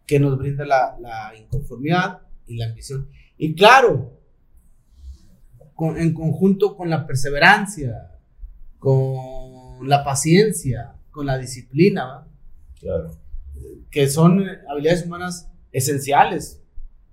que 0.05 0.19
nos 0.19 0.37
brinda 0.37 0.65
la, 0.65 1.33
inconformidad 1.37 2.21
y 2.47 2.57
la 2.57 2.65
ambición. 2.67 3.09
Y 3.37 3.55
claro, 3.55 4.19
en 5.79 6.13
conjunto 6.13 6.75
con 6.75 6.89
la 6.89 7.05
perseverancia, 7.07 8.11
con 8.79 9.87
la 9.87 10.03
paciencia, 10.03 10.95
con 11.11 11.25
la 11.25 11.37
disciplina, 11.37 12.27
que 13.89 14.07
son 14.07 14.43
habilidades 14.69 15.05
humanas 15.05 15.49
esenciales, 15.71 16.61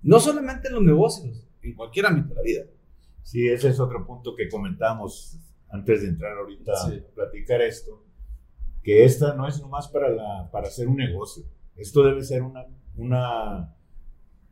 no 0.01 0.19
solamente 0.19 0.67
en 0.67 0.75
los 0.75 0.83
negocios, 0.83 1.47
en 1.61 1.75
cualquier 1.75 2.07
ámbito 2.07 2.29
de 2.29 2.35
la 2.35 2.41
vida. 2.41 2.63
Sí, 3.23 3.47
ese 3.47 3.69
es 3.69 3.79
otro 3.79 4.05
punto 4.05 4.35
que 4.35 4.49
comentamos 4.49 5.37
antes 5.69 6.01
de 6.01 6.09
entrar 6.09 6.37
ahorita 6.37 6.71
a 6.73 7.13
platicar 7.13 7.61
esto, 7.61 8.03
que 8.83 9.05
esta 9.05 9.35
no 9.35 9.47
es 9.47 9.61
nomás 9.61 9.87
para, 9.87 10.09
la, 10.09 10.49
para 10.51 10.67
hacer 10.67 10.87
un 10.87 10.97
negocio, 10.97 11.45
esto 11.75 12.03
debe 12.03 12.23
ser 12.23 12.41
una, 12.41 12.65
una, 12.95 13.75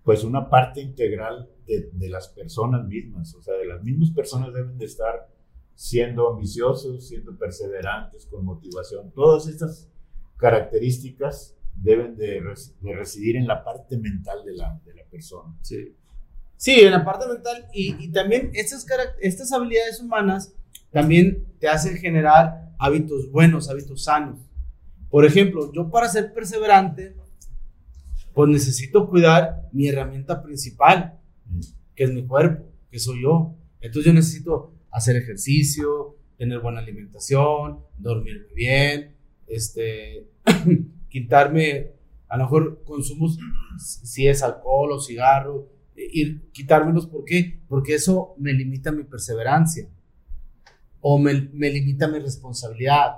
pues 0.03 0.24
una 0.24 0.50
parte 0.50 0.81
integral 0.81 1.50
de, 1.65 1.89
de, 1.93 2.10
las 2.10 2.29
personas 2.29 2.86
mismas, 2.88 3.34
o 3.36 3.41
sea, 3.41 3.55
de 3.55 3.65
las 3.65 3.84
mismas 3.84 4.12
personas 4.12 4.53
deben 4.53 4.77
de 4.77 4.86
estar 4.86 5.29
siendo 5.75 6.29
ambiciosos, 6.29 7.08
siendo 7.08 7.38
perseverantes, 7.38 8.25
con 8.25 8.43
motivación. 8.43 9.12
Todas 9.12 9.48
estas 9.48 9.89
características 10.38 11.55
deben 11.74 12.17
de, 12.17 12.41
de 12.81 12.96
residir 12.96 13.38
en 13.38 13.48
la 13.48 13.63
parte 13.63 13.98
mental 13.98 14.43
de 14.43 14.53
la, 14.53 14.79
de 14.86 14.93
la 14.93 15.03
persona. 15.05 15.55
Sí. 15.62 15.96
Sí, 16.60 16.81
en 16.81 16.91
la 16.91 17.05
parte 17.05 17.25
mental 17.25 17.67
y, 17.74 18.12
también 18.12 18.51
estas, 18.53 18.86
estas 19.22 19.53
habilidades 19.53 20.01
humanas 20.01 20.53
también 20.91 21.46
te 21.58 21.69
hacen 21.69 21.96
generar 21.96 22.74
hábitos 22.77 23.31
buenos, 23.31 23.69
hábitos 23.69 24.03
sanos. 24.03 24.39
Por 25.10 25.24
ejemplo, 25.24 25.72
yo 25.72 25.89
para 25.89 26.10
ser 26.10 26.34
perseverante, 26.34 27.15
pues 28.39 28.51
necesito 28.51 29.10
cuidar 29.10 29.67
mi 29.74 29.89
herramienta 29.89 30.41
principal, 30.41 31.19
que 31.93 32.05
es 32.05 32.13
mi 32.13 32.25
cuerpo, 32.25 32.72
que 32.89 32.98
soy 32.98 33.24
yo. 33.24 33.53
Entonces 33.81 34.05
yo 34.05 34.13
necesito 34.13 34.74
hacer 34.91 35.17
ejercicio, 35.17 36.15
tener 36.38 36.62
buena 36.62 36.79
alimentación, 36.79 37.79
dormirme 37.98 38.53
bien, 38.55 39.13
este, 39.46 40.29
quitarme, 41.10 41.91
a 42.29 42.38
lo 42.38 42.46
mejor 42.46 42.81
consumos, 42.86 43.38
si 43.77 44.25
es 44.25 44.41
alcohol 44.41 44.93
o 44.93 45.01
cigarro, 45.01 45.67
ir 45.98 46.50
quitármelos. 46.53 47.08
¿Por 47.08 47.25
qué? 47.25 47.60
Porque 47.67 47.96
eso 47.96 48.36
me 48.38 48.53
limita 48.53 48.93
mi 48.93 49.03
perseverancia 49.03 49.89
o 51.01 51.19
me, 51.19 51.50
me 51.51 51.69
limita 51.69 52.08
mi 52.08 52.19
responsabilidad. 52.19 53.17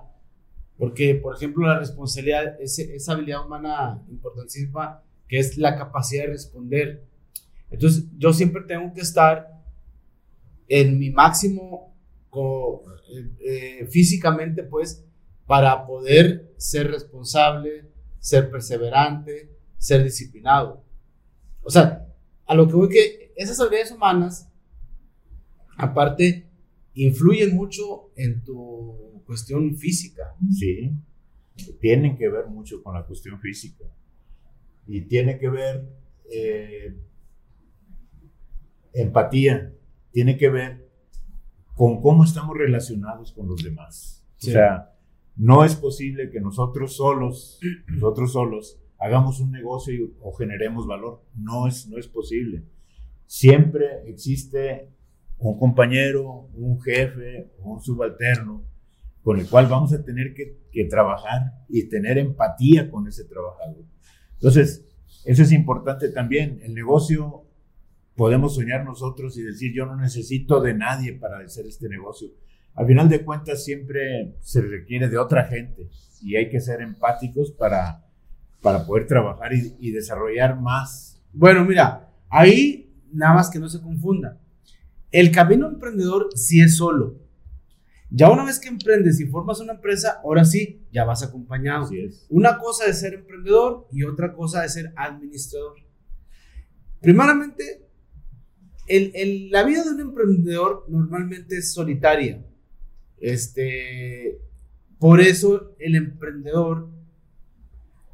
Porque, 0.80 1.14
por 1.14 1.36
ejemplo, 1.36 1.68
la 1.68 1.78
responsabilidad 1.78 2.60
es 2.60 2.80
esa 2.80 3.14
habilidad 3.14 3.46
humana 3.46 4.04
importantísima 4.10 5.04
que 5.32 5.40
es 5.40 5.58
la 5.58 5.78
capacidad 5.78 6.26
de 6.26 6.32
responder. 6.32 7.08
Entonces, 7.70 8.04
yo 8.18 8.34
siempre 8.34 8.64
tengo 8.64 8.94
que 8.94 9.00
estar 9.00 9.64
en 10.68 11.00
mi 11.00 11.10
máximo 11.10 11.96
eh, 12.36 13.32
eh, 13.40 13.88
físicamente, 13.90 14.62
pues, 14.62 15.06
para 15.48 15.88
poder 15.88 16.54
ser 16.58 16.92
responsable, 16.92 17.86
ser 18.20 18.52
perseverante, 18.52 19.50
ser 19.78 20.04
disciplinado. 20.04 20.84
O 21.64 21.70
sea, 21.70 22.14
a 22.46 22.54
lo 22.54 22.68
que 22.68 22.74
voy 22.74 22.90
que 22.90 23.32
esas 23.38 23.58
habilidades 23.62 23.94
humanas, 23.94 24.50
aparte, 25.78 26.46
influyen 26.94 27.56
mucho 27.56 28.12
en 28.18 28.44
tu 28.44 29.24
cuestión 29.26 29.78
física. 29.78 30.36
Sí, 30.52 30.92
tienen 31.80 32.18
que 32.18 32.28
ver 32.28 32.48
mucho 32.48 32.84
con 32.84 32.96
la 32.96 33.06
cuestión 33.06 33.40
física. 33.40 33.86
Y 34.88 35.02
tiene 35.02 35.38
que 35.38 35.50
ver 35.50 35.88
eh, 36.32 36.96
empatía, 38.94 39.74
tiene 40.12 40.38
que 40.38 40.50
ver 40.50 40.90
con 41.76 42.02
cómo 42.02 42.24
estamos 42.24 42.58
relacionados 42.58 43.32
con 43.32 43.48
los 43.48 43.64
demás. 43.64 44.26
O 44.38 44.46
sea, 44.46 44.94
no 45.36 45.64
es 45.64 45.76
posible 45.76 46.30
que 46.30 46.42
nosotros 46.42 46.96
solos, 46.96 47.60
nosotros 47.88 48.34
solos, 48.34 48.80
hagamos 49.00 49.40
un 49.40 49.52
negocio 49.52 50.12
o 50.22 50.32
generemos 50.34 50.88
valor. 50.88 51.24
No 51.36 51.68
es, 51.68 51.88
no 51.88 51.98
es 51.98 52.08
posible. 52.08 52.64
Siempre 53.26 54.04
existe 54.08 54.90
un 55.38 55.58
compañero, 55.58 56.50
un 56.54 56.80
jefe, 56.82 57.52
un 57.60 57.82
subalterno 57.82 58.64
con 59.24 59.40
el 59.40 59.48
cual 59.48 59.68
vamos 59.68 59.94
a 59.94 60.04
tener 60.04 60.34
que, 60.34 60.58
que, 60.72 60.86
trabajar 60.86 61.64
y 61.70 61.88
tener 61.90 62.18
empatía 62.18 62.90
con 62.90 63.08
ese 63.08 63.26
trabajador. 63.26 63.86
Entonces, 64.42 64.84
eso 65.26 65.44
es 65.44 65.52
importante 65.52 66.10
también. 66.10 66.60
El 66.64 66.74
negocio 66.74 67.46
podemos 68.16 68.56
soñar 68.56 68.84
nosotros 68.84 69.38
y 69.38 69.44
decir, 69.44 69.74
yo 69.74 69.86
no 69.86 69.96
necesito 69.96 70.62
de 70.62 70.74
nadie 70.74 71.14
para 71.14 71.40
hacer 71.40 71.66
este 71.68 71.88
negocio. 71.88 72.30
Al 72.74 72.88
final 72.88 73.08
de 73.10 73.24
cuentas, 73.24 73.64
siempre 73.64 74.36
se 74.42 74.62
requiere 74.62 75.10
de 75.10 75.18
otra 75.18 75.46
gente 75.46 75.90
y 76.22 76.36
hay 76.36 76.50
que 76.50 76.60
ser 76.60 76.82
empáticos 76.82 77.52
para 77.52 78.06
para 78.62 78.86
poder 78.86 79.08
trabajar 79.08 79.52
y, 79.54 79.92
desarrollar 79.92 80.60
más. 80.60 81.20
Bueno, 81.34 81.66
mira, 81.66 82.10
ahí 82.30 82.94
nada 83.12 83.34
más 83.34 83.50
que 83.50 83.60
no 83.60 83.68
se 83.68 83.82
confunda. 83.82 84.38
El 85.12 85.32
camino 85.32 85.68
emprendedor 85.68 86.30
sí 86.36 86.62
es 86.62 86.78
solo. 86.78 87.16
Ya 88.10 88.30
una 88.30 88.46
vez 88.46 88.60
que 88.60 88.70
emprendes 88.70 89.20
y 89.20 89.26
formas 89.26 89.60
una 89.60 89.74
empresa, 89.74 90.20
ahora 90.24 90.46
sí, 90.46 90.81
ya 90.92 91.06
vas 91.06 91.24
acompañado. 91.24 91.90
Una 92.30 92.58
cosa 92.58 92.86
es 92.86 93.00
ser 93.00 93.14
emprendedor 93.14 93.88
y 93.92 94.04
otra 94.04 94.34
cosa 94.34 94.66
es 94.66 94.74
ser 94.74 94.94
administrador. 94.96 95.78
Primeramente, 97.00 97.88
la 99.50 99.64
vida 99.64 99.84
de 99.84 99.92
un 99.92 100.02
emprendedor 100.02 100.86
normalmente 100.90 101.58
es 101.58 101.74
solitaria. 101.74 102.46
Este, 103.20 104.40
por 105.00 105.22
eso 105.22 105.76
el 105.80 105.96
emprendedor 105.96 106.90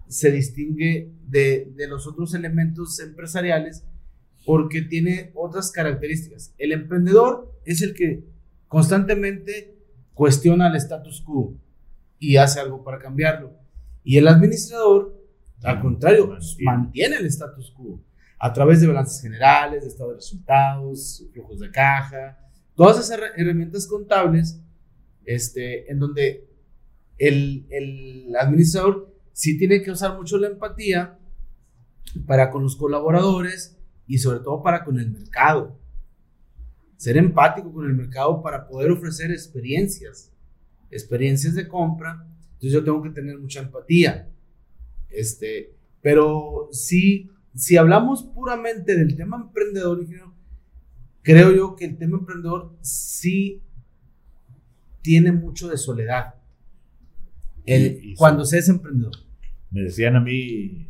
se 0.08 0.32
distingue 0.32 1.12
de, 1.28 1.72
de 1.76 1.88
los 1.88 2.08
otros 2.08 2.34
elementos 2.34 3.00
empresariales 3.00 3.84
porque 4.46 4.82
tiene 4.82 5.32
otras 5.34 5.72
características. 5.72 6.54
El 6.58 6.72
emprendedor 6.72 7.60
es 7.66 7.82
el 7.82 7.94
que 7.94 8.24
constantemente 8.68 9.76
cuestiona 10.14 10.68
el 10.70 10.76
status 10.76 11.22
quo 11.22 11.58
y 12.20 12.38
hace 12.38 12.60
algo 12.60 12.84
para 12.84 13.00
cambiarlo. 13.00 13.54
Y 14.04 14.18
el 14.18 14.28
administrador, 14.28 15.16
al 15.64 15.82
contrario, 15.82 16.38
mantiene 16.62 17.18
el 17.18 17.26
status 17.26 17.72
quo 17.72 18.04
a 18.40 18.54
través 18.54 18.82
de 18.82 18.88
balances 18.88 19.22
generales, 19.22 19.82
de 19.82 19.88
estado 19.88 20.12
de 20.12 20.18
resultados, 20.18 21.26
flujos 21.34 21.60
de 21.60 21.72
caja, 21.72 22.38
todas 22.76 23.00
esas 23.00 23.20
herramientas 23.36 23.88
contables, 23.88 24.62
este, 25.26 25.92
en 25.92 26.00
donde 26.00 26.48
el, 27.18 27.66
el 27.72 28.36
administrador 28.40 29.14
sí 29.34 29.58
tiene 29.58 29.82
que 29.82 29.92
usar 29.92 30.16
mucho 30.16 30.38
la 30.38 30.48
empatía 30.48 31.18
para 32.26 32.52
con 32.52 32.64
los 32.64 32.76
colaboradores, 32.76 33.78
y 34.08 34.18
sobre 34.18 34.40
todo 34.40 34.64
para 34.64 34.84
con 34.84 35.00
el 35.00 35.12
mercado. 35.12 35.78
Ser 36.96 37.18
empático 37.18 37.72
con 37.72 37.86
el 37.86 37.94
mercado 37.94 38.42
para 38.42 38.68
poder 38.68 38.90
ofrecer 38.92 39.30
experiencias, 39.32 40.32
experiencias 40.92 41.56
de 41.56 41.68
compra. 41.68 42.28
Entonces 42.54 42.72
yo 42.72 42.84
tengo 42.84 43.02
que 43.02 43.10
tener 43.10 43.38
mucha 43.38 43.62
empatía. 43.62 44.30
Este, 45.10 45.76
pero 46.02 46.70
si, 46.72 47.30
si 47.56 47.78
hablamos 47.78 48.24
puramente 48.24 48.96
del 48.96 49.16
tema 49.16 49.38
emprendedor, 49.38 50.06
creo 51.22 51.52
yo 51.56 51.76
que 51.76 51.86
el 51.86 51.98
tema 51.98 52.18
emprendedor 52.18 52.76
sí 52.82 53.62
tiene 55.02 55.32
mucho 55.32 55.70
de 55.70 55.78
soledad. 55.78 56.36
El, 57.66 58.14
cuando 58.16 58.46
se 58.46 58.60
es 58.60 58.70
emprendedor. 58.70 59.14
Me 59.72 59.82
decían 59.82 60.16
a 60.16 60.22
mí, 60.22 60.90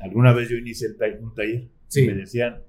alguna 0.00 0.32
vez 0.32 0.48
yo 0.48 0.56
inicié 0.56 0.88
un 1.20 1.34
taller 1.34 1.70
me 2.00 2.14
decían, 2.14 2.62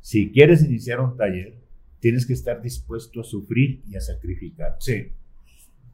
si 0.00 0.30
quieres 0.30 0.62
iniciar 0.62 1.00
un 1.00 1.16
taller, 1.16 1.54
tienes 2.00 2.26
que 2.26 2.32
estar 2.32 2.60
dispuesto 2.62 3.20
a 3.20 3.24
sufrir 3.24 3.82
y 3.88 3.96
a 3.96 4.00
sacrificar. 4.00 4.76
Sí. 4.80 5.12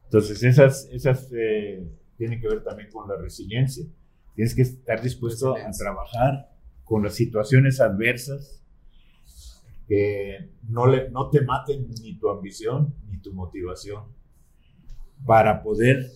Entonces, 0.05 0.43
esas, 0.43 0.89
esas 0.93 1.31
eh, 1.33 1.87
tienen 2.17 2.41
que 2.41 2.49
ver 2.49 2.63
también 2.63 2.91
con 2.91 3.09
la 3.09 3.17
resiliencia. 3.17 3.85
Tienes 4.35 4.55
que 4.55 4.63
estar 4.63 5.03
dispuesto 5.03 5.57
a 5.57 5.71
trabajar 5.71 6.51
con 6.85 7.03
las 7.03 7.15
situaciones 7.15 7.81
adversas 7.81 8.63
que 9.87 10.51
no, 10.69 10.87
le, 10.87 11.11
no 11.11 11.31
te 11.31 11.43
maten 11.43 11.89
ni 12.03 12.19
tu 12.19 12.31
ambición 12.31 12.95
ni 13.11 13.19
tu 13.19 13.33
motivación 13.33 14.05
para 15.27 15.63
poder, 15.63 16.07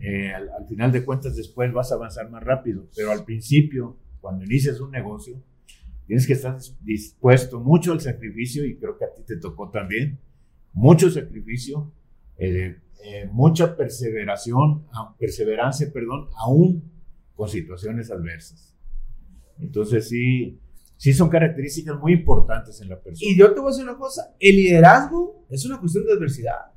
eh, 0.00 0.32
al, 0.32 0.48
al, 0.50 0.66
final 0.66 0.92
de 0.92 1.04
cuentas, 1.04 1.36
después 1.36 1.72
vas 1.72 1.92
a 1.92 1.96
avanzar 1.96 2.30
más 2.30 2.42
rápido. 2.42 2.86
Pero 2.96 3.12
al 3.12 3.24
principio, 3.24 3.96
cuando 4.20 4.44
inicias 4.44 4.80
un 4.80 4.90
negocio, 4.90 5.42
Tienes 6.08 6.26
que 6.26 6.32
estar 6.32 6.58
dispuesto 6.80 7.60
mucho 7.60 7.92
al 7.92 8.00
sacrificio 8.00 8.64
y 8.64 8.78
creo 8.78 8.96
que 8.96 9.04
a 9.04 9.12
ti 9.12 9.22
te 9.24 9.36
tocó 9.36 9.68
también. 9.68 10.18
Mucho 10.72 11.10
sacrificio, 11.10 11.92
eh, 12.38 12.78
eh, 13.04 13.28
mucha 13.32 13.76
perseveración, 13.76 14.86
perseverancia, 15.18 15.90
perdón, 15.92 16.28
aún 16.36 16.90
con 17.34 17.48
situaciones 17.48 18.10
adversas. 18.10 18.74
Entonces 19.58 20.08
sí, 20.08 20.58
sí 20.96 21.12
son 21.12 21.28
características 21.28 21.98
muy 21.98 22.12
importantes 22.12 22.80
en 22.80 22.88
la 22.88 23.00
persona. 23.00 23.30
Y 23.30 23.36
yo 23.36 23.52
te 23.52 23.60
voy 23.60 23.68
a 23.68 23.72
decir 23.72 23.84
una 23.84 23.98
cosa, 23.98 24.34
el 24.38 24.56
liderazgo 24.56 25.44
es 25.50 25.64
una 25.64 25.78
cuestión 25.78 26.06
de 26.06 26.12
adversidad. 26.12 26.72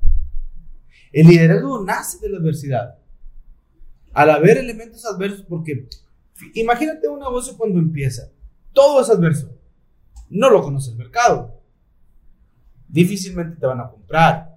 El 1.12 1.28
liderazgo 1.28 1.84
nace 1.84 2.18
de 2.20 2.30
la 2.30 2.38
adversidad. 2.38 2.98
Al 4.12 4.30
haber 4.30 4.58
elementos 4.58 5.04
adversos, 5.06 5.44
porque 5.48 5.86
imagínate 6.54 7.08
un 7.08 7.20
negocio 7.20 7.56
cuando 7.56 7.78
empieza 7.78 8.30
todo 8.72 9.00
es 9.00 9.10
adverso. 9.10 9.58
No 10.30 10.50
lo 10.50 10.62
conoce 10.62 10.90
el 10.90 10.96
mercado. 10.96 11.60
Difícilmente 12.88 13.60
te 13.60 13.66
van 13.66 13.80
a 13.80 13.88
comprar. 13.88 14.51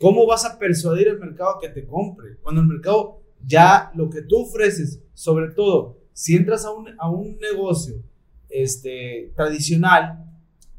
¿Cómo 0.00 0.26
vas 0.26 0.46
a 0.46 0.58
persuadir 0.58 1.10
al 1.10 1.20
mercado 1.20 1.58
que 1.60 1.68
te 1.68 1.86
compre? 1.86 2.38
Cuando 2.38 2.62
el 2.62 2.66
mercado 2.66 3.20
ya 3.44 3.92
lo 3.94 4.08
que 4.08 4.22
tú 4.22 4.42
ofreces, 4.42 5.02
sobre 5.14 5.52
todo 5.52 5.98
si 6.12 6.36
entras 6.36 6.64
a 6.64 6.70
un, 6.70 6.88
a 6.98 7.10
un 7.10 7.38
negocio 7.38 8.02
este, 8.48 9.32
tradicional, 9.36 10.24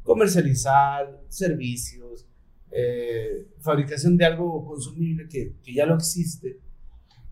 comercializar 0.02 1.20
servicios, 1.28 2.26
eh, 2.70 3.46
fabricación 3.60 4.16
de 4.16 4.24
algo 4.24 4.64
consumible 4.64 5.28
que, 5.28 5.54
ya 5.72 5.86
lo 5.86 5.94
existe. 5.94 6.58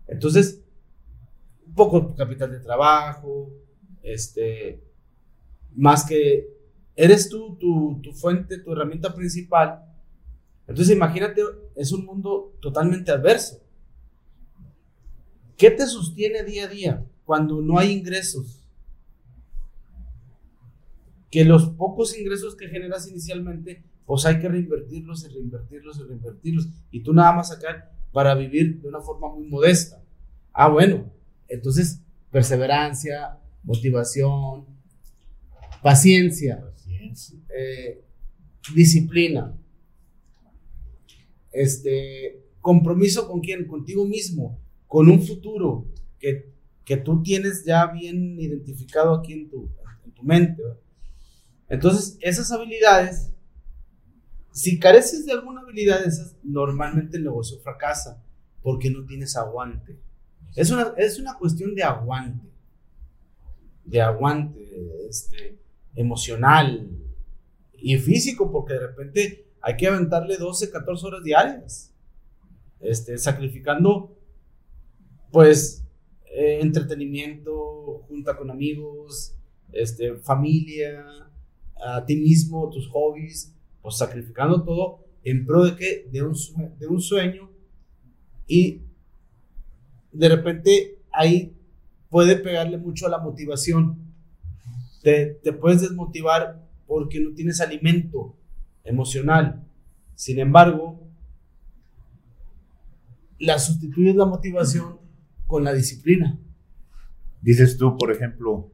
Entonces, 0.07 0.61
poco 1.75 2.15
capital 2.15 2.51
de 2.51 2.59
trabajo, 2.59 3.51
este, 4.01 4.81
más 5.75 6.05
que 6.05 6.47
eres 6.95 7.29
tú 7.29 7.57
tu, 7.57 8.13
fuente, 8.13 8.59
tu 8.59 8.71
herramienta 8.71 9.13
principal. 9.13 9.90
Entonces 10.71 10.95
imagínate, 10.95 11.41
es 11.75 11.91
un 11.91 12.05
mundo 12.05 12.57
totalmente 12.61 13.11
adverso. 13.11 13.61
¿Qué 15.57 15.69
te 15.69 15.85
sostiene 15.85 16.43
día 16.43 16.63
a 16.63 16.67
día 16.69 17.05
cuando 17.25 17.61
no 17.61 17.77
hay 17.77 17.91
ingresos? 17.91 18.63
Que 21.29 21.43
los 21.43 21.71
pocos 21.71 22.17
ingresos 22.17 22.55
que 22.55 22.69
generas 22.69 23.05
inicialmente, 23.09 23.83
pues 24.05 24.25
hay 24.25 24.39
que 24.39 24.47
reinvertirlos 24.47 25.25
y 25.25 25.27
reinvertirlos 25.27 25.99
y 25.99 26.03
reinvertirlos. 26.03 26.69
Y 26.89 27.03
tú 27.03 27.11
nada 27.11 27.33
más 27.33 27.49
sacar 27.49 27.91
para 28.13 28.33
vivir 28.33 28.81
de 28.81 28.87
una 28.87 29.01
forma 29.01 29.27
muy 29.27 29.47
modesta. 29.47 30.01
Ah, 30.53 30.69
bueno, 30.69 31.11
entonces 31.49 31.99
perseverancia, 32.31 33.37
motivación, 33.63 34.65
Paciencia. 35.81 36.63
Eh, 37.57 38.05
disciplina. 38.73 39.53
Este, 41.51 42.43
compromiso 42.61 43.27
con 43.27 43.41
quién? 43.41 43.67
Contigo 43.67 44.05
mismo, 44.05 44.59
con 44.87 45.09
un 45.09 45.21
futuro 45.21 45.85
que, 46.19 46.51
que 46.85 46.97
tú 46.97 47.21
tienes 47.21 47.65
ya 47.65 47.87
bien 47.87 48.39
identificado 48.39 49.13
aquí 49.13 49.33
en 49.33 49.49
tu, 49.49 49.69
en 50.05 50.11
tu 50.11 50.23
mente. 50.23 50.61
Entonces, 51.67 52.17
esas 52.21 52.51
habilidades, 52.51 53.31
si 54.51 54.79
careces 54.79 55.25
de 55.25 55.31
alguna 55.31 55.61
habilidad 55.61 56.05
esas, 56.05 56.35
normalmente 56.43 57.17
el 57.17 57.23
negocio 57.23 57.59
fracasa 57.59 58.23
porque 58.61 58.89
no 58.89 59.05
tienes 59.05 59.35
aguante. 59.35 59.97
Es 60.55 60.69
una, 60.69 60.93
es 60.97 61.19
una 61.19 61.37
cuestión 61.37 61.73
de 61.73 61.83
aguante. 61.83 62.47
De 63.85 64.01
aguante. 64.01 64.59
Este, 65.09 65.61
emocional 65.95 66.89
y 67.77 67.97
físico, 67.97 68.51
porque 68.51 68.73
de 68.73 68.87
repente 68.87 69.45
hay 69.61 69.77
que 69.77 69.87
aventarle 69.87 70.37
12, 70.37 70.71
14 70.71 71.05
horas 71.05 71.23
diarias, 71.23 71.93
este, 72.79 73.17
sacrificando 73.17 74.17
pues 75.31 75.83
eh, 76.25 76.59
entretenimiento, 76.61 78.03
junta 78.07 78.35
con 78.35 78.49
amigos, 78.51 79.35
este, 79.71 80.15
familia, 80.15 81.05
a 81.83 82.05
ti 82.05 82.15
mismo, 82.15 82.69
tus 82.69 82.87
hobbies, 82.89 83.53
pues 83.81 83.97
sacrificando 83.97 84.63
todo 84.63 85.05
en 85.23 85.45
pro 85.45 85.65
de 85.65 85.75
que 85.75 86.07
de 86.11 86.23
un, 86.23 86.35
de 86.79 86.87
un 86.87 87.01
sueño. 87.01 87.49
Y 88.47 88.81
de 90.11 90.29
repente 90.29 90.97
ahí 91.11 91.55
puede 92.09 92.35
pegarle 92.35 92.77
mucho 92.77 93.07
a 93.07 93.09
la 93.09 93.19
motivación. 93.19 93.97
Te, 95.01 95.39
puedes 95.59 95.81
desmotivar 95.81 96.61
porque 96.85 97.19
no 97.19 97.33
tienes 97.33 97.61
alimento 97.61 98.35
emocional. 98.83 99.67
Sin 100.15 100.39
embargo, 100.39 101.07
la 103.39 103.59
sustituyes 103.59 104.15
la 104.15 104.25
motivación 104.25 104.99
con 105.47 105.63
la 105.63 105.73
disciplina. 105.73 106.39
Dices 107.41 107.77
tú, 107.77 107.97
por 107.97 108.11
ejemplo, 108.11 108.71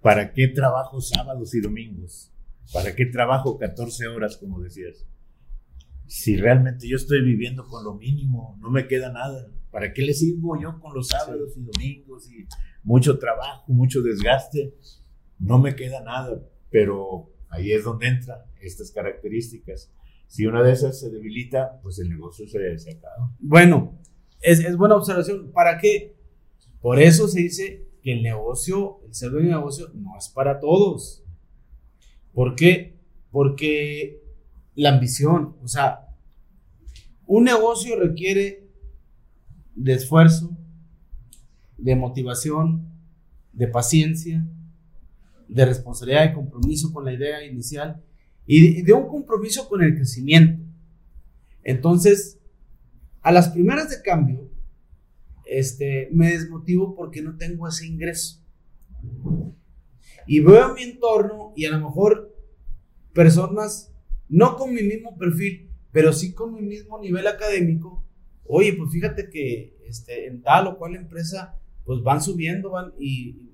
¿para 0.00 0.32
qué 0.32 0.48
trabajo 0.48 1.00
sábados 1.00 1.54
y 1.54 1.60
domingos? 1.60 2.30
¿Para 2.72 2.94
qué 2.94 3.06
trabajo 3.06 3.58
14 3.58 4.08
horas, 4.08 4.36
como 4.36 4.60
decías? 4.60 5.06
Si 6.06 6.36
realmente 6.36 6.86
yo 6.88 6.96
estoy 6.96 7.22
viviendo 7.22 7.66
con 7.66 7.84
lo 7.84 7.94
mínimo, 7.94 8.58
no 8.60 8.70
me 8.70 8.86
queda 8.86 9.10
nada. 9.10 9.48
¿Para 9.70 9.92
qué 9.92 10.02
le 10.02 10.12
sirvo 10.12 10.60
yo 10.60 10.78
con 10.80 10.92
los 10.94 11.08
sábados 11.08 11.56
y 11.56 11.62
domingos 11.62 12.30
y 12.30 12.46
mucho 12.82 13.18
trabajo, 13.18 13.72
mucho 13.72 14.02
desgaste? 14.02 14.74
no 15.42 15.58
me 15.58 15.74
queda 15.74 16.00
nada. 16.02 16.40
pero 16.70 17.28
ahí 17.52 17.72
es 17.72 17.84
donde 17.84 18.08
entran 18.08 18.38
estas 18.60 18.90
características. 18.90 19.92
Si 20.26 20.46
una 20.46 20.62
de 20.62 20.72
esas 20.72 20.98
se 20.98 21.10
debilita, 21.10 21.78
pues 21.82 21.98
el 21.98 22.08
negocio 22.08 22.48
se, 22.48 22.90
acaba. 22.90 23.30
Bueno, 23.38 23.98
es, 24.40 24.76
buena 24.76 24.96
observación. 24.96 25.52
¿Para 25.52 25.78
qué? 25.78 26.16
Por 26.80 26.98
eso 26.98 27.28
se 27.28 27.40
dice 27.40 27.86
que 28.02 28.14
el 28.14 28.22
negocio, 28.22 29.00
el 29.06 29.14
ser 29.14 29.30
de 29.32 29.42
negocio, 29.42 29.90
no 29.94 30.16
es 30.16 30.28
para 30.30 30.58
todos. 30.58 31.22
¿Por 32.32 32.56
qué? 32.56 32.98
Porque 33.30 34.22
la 34.74 34.88
ambición, 34.88 35.56
o 35.62 35.68
sea, 35.68 36.08
un 37.26 37.44
negocio 37.44 37.98
requiere 38.00 38.66
de 39.74 39.92
esfuerzo, 39.92 40.56
de 41.76 41.94
motivación, 41.94 42.90
de 43.52 43.68
paciencia, 43.68 44.46
de 45.48 45.64
responsabilidad 45.64 46.30
y 46.30 46.34
compromiso 46.34 46.92
con 46.92 47.04
la 47.04 47.12
idea 47.12 47.44
inicial 47.44 48.02
y 48.46 48.82
de, 48.82 48.92
un 48.92 49.08
compromiso 49.08 49.68
con 49.68 49.82
el 49.82 49.94
crecimiento. 49.94 50.62
Entonces, 51.62 52.38
a 53.20 53.30
las 53.30 53.50
primeras 53.50 53.90
de 53.90 54.02
cambio, 54.02 54.50
este, 55.44 56.08
me 56.12 56.32
desmotivo 56.32 56.94
porque 56.94 57.22
no 57.22 57.36
tengo 57.36 57.68
ese 57.68 57.86
ingreso. 57.86 58.40
Y 60.26 60.40
veo 60.40 60.74
mi 60.74 60.82
entorno 60.82 61.52
y 61.56 61.66
a 61.66 61.70
lo 61.70 61.86
mejor 61.86 62.34
personas 63.12 63.92
no 64.28 64.56
con 64.56 64.72
mi 64.72 64.82
mismo 64.82 65.16
perfil, 65.18 65.70
pero 65.92 66.12
sí 66.12 66.32
con 66.32 66.54
mi 66.54 66.62
mismo 66.62 66.98
nivel 66.98 67.26
académico. 67.26 68.04
Oye, 68.44 68.72
pues 68.72 68.90
fíjate 68.90 69.28
que 69.30 69.76
este, 69.86 70.26
en 70.26 70.42
tal 70.42 70.66
o 70.68 70.78
cual 70.78 70.96
empresa, 70.96 71.60
pues 71.84 72.02
van 72.02 72.22
subiendo, 72.22 72.70
van 72.70 72.92
y, 72.98 73.50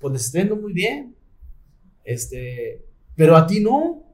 pues 0.00 0.34
les 0.34 0.56
muy 0.56 0.72
bien. 0.72 1.15
Este, 2.06 2.86
pero 3.16 3.36
a 3.36 3.46
ti 3.46 3.60
no. 3.60 4.04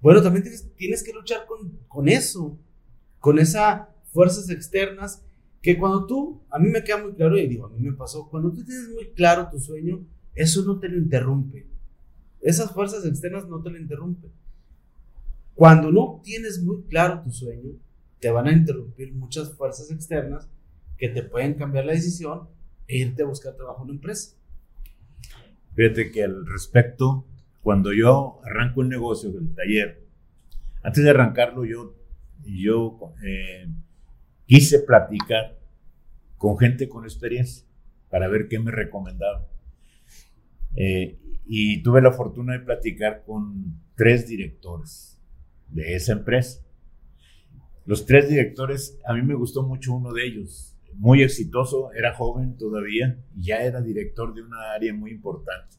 Bueno, 0.00 0.20
también 0.22 0.42
tienes, 0.76 1.02
que 1.02 1.12
luchar 1.12 1.46
con, 1.46 1.78
con 1.86 2.08
eso, 2.08 2.58
con 3.20 3.38
esas 3.38 3.88
fuerzas 4.12 4.50
externas 4.50 5.22
que 5.62 5.78
cuando 5.78 6.06
tú, 6.06 6.42
a 6.50 6.58
mí 6.58 6.68
me 6.68 6.84
queda 6.84 7.02
muy 7.02 7.14
claro, 7.14 7.38
y 7.38 7.46
digo, 7.46 7.66
a 7.66 7.70
mí 7.70 7.78
me 7.80 7.94
pasó, 7.94 8.28
cuando 8.28 8.52
tú 8.52 8.64
tienes 8.64 8.90
muy 8.90 9.12
claro 9.12 9.48
tu 9.50 9.58
sueño, 9.58 10.04
eso 10.34 10.62
no 10.62 10.78
te 10.78 10.88
lo 10.88 10.98
interrumpe. 10.98 11.66
Esas 12.42 12.72
fuerzas 12.72 13.06
externas 13.06 13.48
no 13.48 13.62
te 13.62 13.70
lo 13.70 13.78
interrumpen. 13.78 14.30
Cuando 15.54 15.90
no 15.90 16.20
tienes 16.22 16.62
muy 16.62 16.82
claro 16.82 17.22
tu 17.22 17.30
sueño, 17.30 17.70
te 18.20 18.30
van 18.30 18.46
a 18.46 18.52
interrumpir 18.52 19.14
muchas 19.14 19.54
fuerzas 19.54 19.90
externas 19.90 20.48
que 20.98 21.08
te 21.08 21.22
pueden 21.22 21.54
cambiar 21.54 21.86
la 21.86 21.92
decisión 21.92 22.48
e 22.86 22.98
irte 22.98 23.22
a 23.22 23.26
buscar 23.26 23.56
trabajo 23.56 23.82
en 23.82 23.84
una 23.84 23.94
empresa. 23.94 24.36
Fíjate 25.74 26.10
que 26.10 26.24
al 26.24 26.46
respecto, 26.46 27.26
cuando 27.62 27.92
yo 27.92 28.40
arranco 28.44 28.80
un 28.80 28.88
negocio, 28.88 29.30
el 29.30 29.54
taller, 29.54 30.04
antes 30.82 31.02
de 31.02 31.10
arrancarlo 31.10 31.64
yo, 31.64 31.96
yo 32.44 32.98
eh, 33.24 33.66
quise 34.46 34.80
platicar 34.80 35.58
con 36.36 36.58
gente 36.58 36.88
con 36.88 37.04
experiencia 37.04 37.66
para 38.10 38.28
ver 38.28 38.48
qué 38.48 38.58
me 38.58 38.70
recomendaba. 38.70 39.48
Eh, 40.76 41.18
y 41.46 41.82
tuve 41.82 42.00
la 42.00 42.12
fortuna 42.12 42.52
de 42.54 42.60
platicar 42.60 43.24
con 43.24 43.80
tres 43.94 44.28
directores 44.28 45.18
de 45.68 45.94
esa 45.94 46.12
empresa. 46.12 46.60
Los 47.86 48.06
tres 48.06 48.28
directores, 48.28 48.98
a 49.04 49.14
mí 49.14 49.22
me 49.22 49.34
gustó 49.34 49.62
mucho 49.62 49.94
uno 49.94 50.12
de 50.12 50.26
ellos, 50.26 50.73
muy 50.96 51.22
exitoso, 51.22 51.92
era 51.92 52.14
joven 52.14 52.56
todavía 52.56 53.18
ya 53.36 53.62
era 53.62 53.80
director 53.80 54.34
de 54.34 54.42
una 54.42 54.72
área 54.72 54.94
muy 54.94 55.10
importante. 55.10 55.76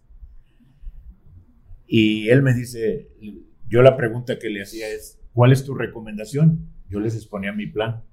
Y 1.87 2.29
él 2.29 2.41
me 2.41 2.53
dice, 2.53 3.09
yo 3.67 3.81
la 3.81 3.95
pregunta 3.95 4.39
que 4.39 4.49
le 4.49 4.63
hacía 4.63 4.89
es, 4.89 5.19
¿cuál 5.33 5.51
es 5.51 5.63
tu 5.63 5.75
recomendación? 5.75 6.67
Yo 6.89 6.99
les 6.99 7.15
exponía 7.15 7.53
mi 7.53 7.67
plan 7.67 8.03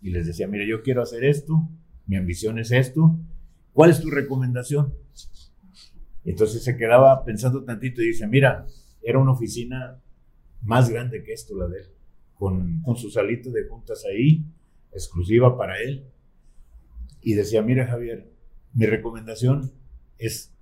y 0.00 0.10
les 0.10 0.26
decía, 0.26 0.46
mira, 0.48 0.64
yo 0.66 0.82
quiero 0.82 1.02
hacer 1.02 1.24
esto, 1.24 1.68
mi 2.06 2.16
ambición 2.16 2.58
es 2.58 2.70
esto, 2.72 3.18
¿cuál 3.72 3.90
es 3.90 4.00
tu 4.00 4.10
recomendación? 4.10 4.94
Entonces 6.24 6.62
se 6.62 6.76
quedaba 6.76 7.24
pensando 7.24 7.64
tantito 7.64 8.02
y 8.02 8.08
dice, 8.08 8.26
mira, 8.26 8.66
era 9.02 9.18
una 9.18 9.32
oficina 9.32 10.00
más 10.62 10.90
grande 10.90 11.22
que 11.22 11.32
esto, 11.32 11.56
la 11.56 11.68
de 11.68 11.78
él, 11.78 11.86
con, 12.34 12.82
con 12.82 12.96
su 12.96 13.10
salita 13.10 13.50
de 13.50 13.64
juntas 13.64 14.04
ahí, 14.04 14.44
exclusiva 14.92 15.56
para 15.56 15.80
él. 15.80 16.04
Y 17.20 17.34
decía, 17.34 17.62
mira 17.62 17.86
Javier, 17.86 18.30
mi 18.74 18.86
recomendación 18.86 19.72
es, 20.18 20.54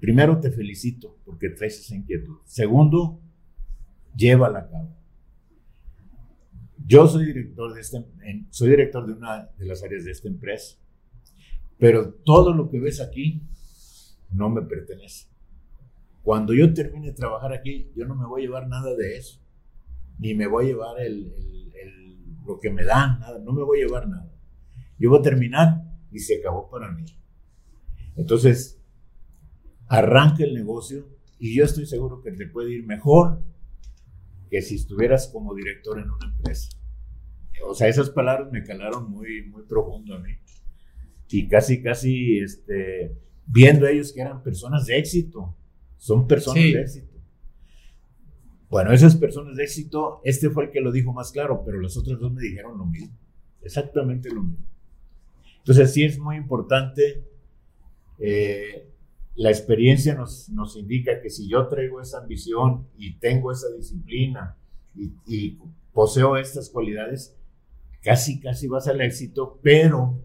primero 0.00 0.40
te 0.40 0.50
felicito 0.50 1.18
porque 1.24 1.50
traes 1.50 1.80
esa 1.80 1.94
inquietud. 1.94 2.38
Segundo, 2.44 3.20
llévala 4.14 4.60
a 4.60 4.68
cabo. 4.68 4.96
Yo 6.84 7.06
soy 7.06 7.26
director 7.26 7.72
de 7.72 7.80
este, 7.80 8.04
soy 8.50 8.70
director 8.70 9.06
de 9.06 9.12
una 9.12 9.50
de 9.56 9.66
las 9.66 9.82
áreas 9.82 10.04
de 10.04 10.10
esta 10.10 10.28
empresa, 10.28 10.76
pero 11.78 12.12
todo 12.12 12.52
lo 12.52 12.68
que 12.68 12.80
ves 12.80 13.00
aquí 13.00 13.42
no 14.30 14.50
me 14.50 14.62
pertenece. 14.62 15.28
Cuando 16.22 16.54
yo 16.54 16.72
termine 16.72 17.08
de 17.08 17.12
trabajar 17.12 17.52
aquí, 17.52 17.90
yo 17.96 18.06
no 18.06 18.14
me 18.14 18.26
voy 18.26 18.42
a 18.42 18.46
llevar 18.46 18.68
nada 18.68 18.94
de 18.94 19.16
eso, 19.16 19.40
ni 20.18 20.34
me 20.34 20.46
voy 20.46 20.64
a 20.64 20.68
llevar 20.68 21.00
el, 21.00 21.32
lo 22.46 22.58
que 22.58 22.70
me 22.70 22.84
dan, 22.84 23.20
nada, 23.20 23.38
no 23.38 23.52
me 23.52 23.62
voy 23.62 23.80
a 23.80 23.86
llevar 23.86 24.08
nada. 24.08 24.30
Yo 24.98 25.10
voy 25.10 25.20
a 25.20 25.22
terminar 25.22 25.91
y 26.12 26.18
se 26.18 26.38
acabó 26.38 26.68
para 26.70 26.90
mí. 26.90 27.04
Entonces, 28.16 28.80
arranca 29.88 30.44
el 30.44 30.54
negocio 30.54 31.08
y 31.38 31.56
yo 31.56 31.64
estoy 31.64 31.86
seguro 31.86 32.22
que 32.22 32.32
te 32.32 32.46
puede 32.46 32.72
ir 32.72 32.86
mejor 32.86 33.42
que 34.50 34.62
si 34.62 34.76
estuvieras 34.76 35.28
como 35.32 35.54
director 35.54 35.98
en 35.98 36.10
una 36.10 36.26
empresa. 36.26 36.76
O 37.66 37.74
sea, 37.74 37.88
esas 37.88 38.10
palabras 38.10 38.52
me 38.52 38.62
calaron 38.62 39.10
muy, 39.10 39.48
muy 39.48 39.62
profundo 39.62 40.14
a 40.14 40.18
mí. 40.18 40.32
Y 41.30 41.48
casi, 41.48 41.82
casi, 41.82 42.38
este, 42.38 43.16
viendo 43.46 43.86
ellos 43.86 44.12
que 44.12 44.20
eran 44.20 44.42
personas 44.42 44.86
de 44.86 44.98
éxito. 44.98 45.56
Son 45.96 46.26
personas 46.26 46.62
de 46.62 46.80
éxito. 46.80 47.12
Bueno, 48.68 48.92
esas 48.92 49.16
personas 49.16 49.56
de 49.56 49.64
éxito, 49.64 50.20
este 50.24 50.50
fue 50.50 50.64
el 50.64 50.70
que 50.70 50.80
lo 50.80 50.92
dijo 50.92 51.12
más 51.12 51.30
claro, 51.32 51.62
pero 51.64 51.78
los 51.78 51.96
otros 51.96 52.20
dos 52.20 52.32
me 52.32 52.42
dijeron 52.42 52.76
lo 52.76 52.86
mismo. 52.86 53.16
Exactamente 53.62 54.30
lo 54.30 54.42
mismo. 54.42 54.66
Entonces, 55.62 55.92
sí 55.92 56.04
es 56.04 56.18
muy 56.18 56.36
importante 56.36 57.24
eh, 58.18 58.88
la 59.34 59.50
experiencia 59.50 60.14
nos, 60.14 60.48
nos, 60.50 60.76
indica 60.76 61.20
que 61.20 61.28
si 61.30 61.48
yo 61.48 61.66
traigo 61.66 62.00
esa 62.00 62.18
ambición 62.18 62.86
y 62.96 63.18
tengo 63.18 63.50
esa 63.50 63.66
disciplina 63.76 64.56
y, 64.94 65.58
poseo 65.92 66.36
estas 66.36 66.70
cualidades, 66.70 67.36
casi, 68.02 68.40
casi 68.40 68.66
vas 68.66 68.88
al 68.88 69.00
éxito, 69.00 69.58
pero 69.62 70.22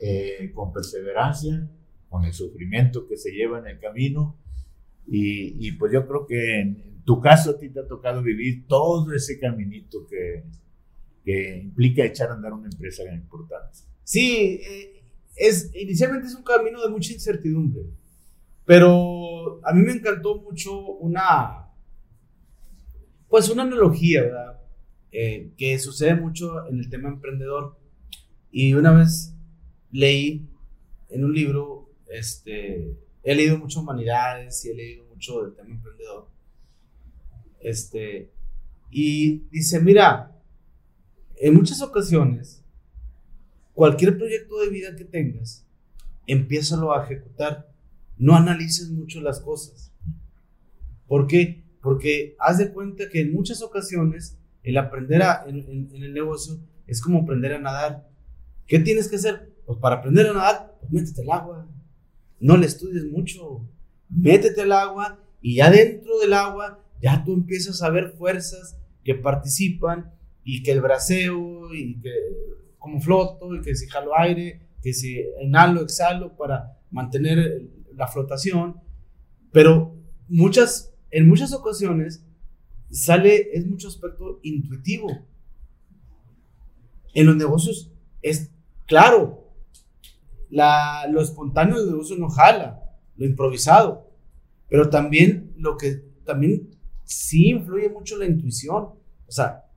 eh, 0.00 0.50
con 0.54 0.72
perseverancia, 0.72 1.70
con 2.08 2.24
el 2.24 2.32
sufrimiento 2.32 3.06
que 3.06 3.16
se 3.16 3.30
lleva 3.30 3.58
en 3.58 3.66
el 3.66 3.78
camino. 3.78 4.36
Y, 5.06 5.68
y, 5.68 5.72
pues 5.72 5.92
yo 5.92 6.06
creo 6.06 6.26
que 6.26 6.60
en 6.60 7.02
tu 7.04 7.20
caso 7.20 7.50
a 7.50 7.58
ti 7.58 7.68
te 7.68 7.80
ha 7.80 7.86
tocado 7.86 8.22
vivir 8.22 8.66
todo 8.66 9.12
ese 9.12 9.38
caminito 9.38 10.06
que, 10.06 10.44
que 11.24 11.58
implica 11.58 12.04
echar 12.04 12.30
a 12.30 12.34
andar 12.34 12.52
una 12.52 12.68
empresa 12.68 13.02
importante. 13.12 13.78
Sí, 14.10 14.60
eh, 14.66 15.04
es, 15.36 15.70
inicialmente 15.72 16.26
es 16.26 16.34
un 16.34 16.42
camino 16.42 16.82
de 16.82 16.88
mucha 16.88 17.12
incertidumbre, 17.12 17.82
pero 18.64 19.64
a 19.64 19.72
mí 19.72 19.82
me 19.82 19.92
encantó 19.92 20.34
mucho 20.40 20.80
una, 20.96 21.68
pues 23.28 23.48
una 23.50 23.62
analogía, 23.62 24.22
¿verdad? 24.22 24.60
Eh, 25.12 25.52
que 25.56 25.78
sucede 25.78 26.16
mucho 26.16 26.66
en 26.66 26.80
el 26.80 26.90
tema 26.90 27.08
emprendedor. 27.08 27.78
Y 28.50 28.74
una 28.74 28.90
vez 28.90 29.32
leí 29.92 30.44
en 31.08 31.24
un 31.24 31.32
libro, 31.32 31.88
este, 32.08 32.98
he 33.22 33.34
leído 33.36 33.58
mucho 33.58 33.78
humanidades 33.78 34.64
y 34.64 34.70
he 34.70 34.74
leído 34.74 35.04
mucho 35.04 35.44
del 35.44 35.54
tema 35.54 35.70
emprendedor. 35.70 36.26
Este, 37.60 38.28
y 38.90 39.44
dice, 39.52 39.78
mira, 39.78 40.36
en 41.36 41.54
muchas 41.54 41.80
ocasiones 41.80 42.59
cualquier 43.80 44.18
proyecto 44.18 44.60
de 44.60 44.68
vida 44.68 44.94
que 44.94 45.06
tengas, 45.06 45.66
empiézalo 46.26 46.94
a 46.94 47.02
ejecutar. 47.02 47.72
No 48.18 48.36
analices 48.36 48.90
mucho 48.90 49.22
las 49.22 49.40
cosas. 49.40 49.90
¿Por 51.08 51.26
qué? 51.26 51.64
Porque 51.80 52.36
haz 52.38 52.58
de 52.58 52.74
cuenta 52.74 53.08
que 53.08 53.22
en 53.22 53.32
muchas 53.32 53.62
ocasiones 53.62 54.36
el 54.64 54.76
aprender 54.76 55.22
a, 55.22 55.46
en, 55.46 55.88
el 55.94 56.12
negocio 56.12 56.60
es 56.86 57.00
como 57.00 57.20
aprender 57.20 57.54
a 57.54 57.58
nadar. 57.58 58.06
¿Qué 58.66 58.80
tienes 58.80 59.08
que 59.08 59.16
hacer? 59.16 59.50
Pues 59.64 59.78
para 59.78 59.96
aprender 59.96 60.26
a 60.26 60.34
nadar, 60.34 60.76
pues 60.78 60.92
métete 60.92 61.22
al 61.22 61.30
agua. 61.30 61.66
No 62.38 62.58
le 62.58 62.66
estudies 62.66 63.06
mucho. 63.06 63.66
Métete 64.10 64.60
al 64.60 64.72
agua 64.72 65.18
y 65.40 65.54
ya 65.54 65.70
dentro 65.70 66.18
del 66.18 66.34
agua 66.34 66.84
ya 67.00 67.24
tú 67.24 67.32
empiezas 67.32 67.80
a 67.80 67.88
ver 67.88 68.10
fuerzas 68.10 68.76
que 69.04 69.14
participan 69.14 70.12
y 70.44 70.62
que 70.62 70.72
el 70.72 70.82
braceo 70.82 71.72
y 71.72 71.98
que 71.98 72.10
como 72.80 73.00
floto 73.00 73.54
y 73.54 73.60
que 73.60 73.76
si 73.76 73.86
jalo 73.86 74.18
aire, 74.18 74.66
que 74.82 74.92
si 74.92 75.22
inhalo, 75.40 75.82
exhalo 75.82 76.36
para 76.36 76.78
mantener 76.90 77.70
la 77.94 78.08
flotación. 78.08 78.80
Pero 79.52 79.94
muchas, 80.28 80.92
en 81.12 81.28
muchas 81.28 81.52
ocasiones 81.52 82.26
sale, 82.90 83.50
es 83.52 83.64
mucho 83.66 83.86
aspecto 83.86 84.40
intuitivo. 84.42 85.08
En 87.14 87.26
los 87.26 87.36
negocios 87.36 87.92
es 88.22 88.50
claro, 88.86 89.52
la, 90.48 91.06
lo 91.08 91.20
espontáneo 91.20 91.78
del 91.78 91.90
negocio 91.90 92.16
no 92.16 92.28
jala, 92.28 92.82
lo 93.16 93.26
improvisado, 93.26 94.10
pero 94.68 94.88
también 94.88 95.52
lo 95.56 95.76
que 95.76 96.02
también 96.24 96.70
sí 97.04 97.50
influye 97.50 97.88
mucho 97.88 98.16
la 98.16 98.26
intuición. 98.26 98.84
O 98.84 99.32
sea, 99.32 99.69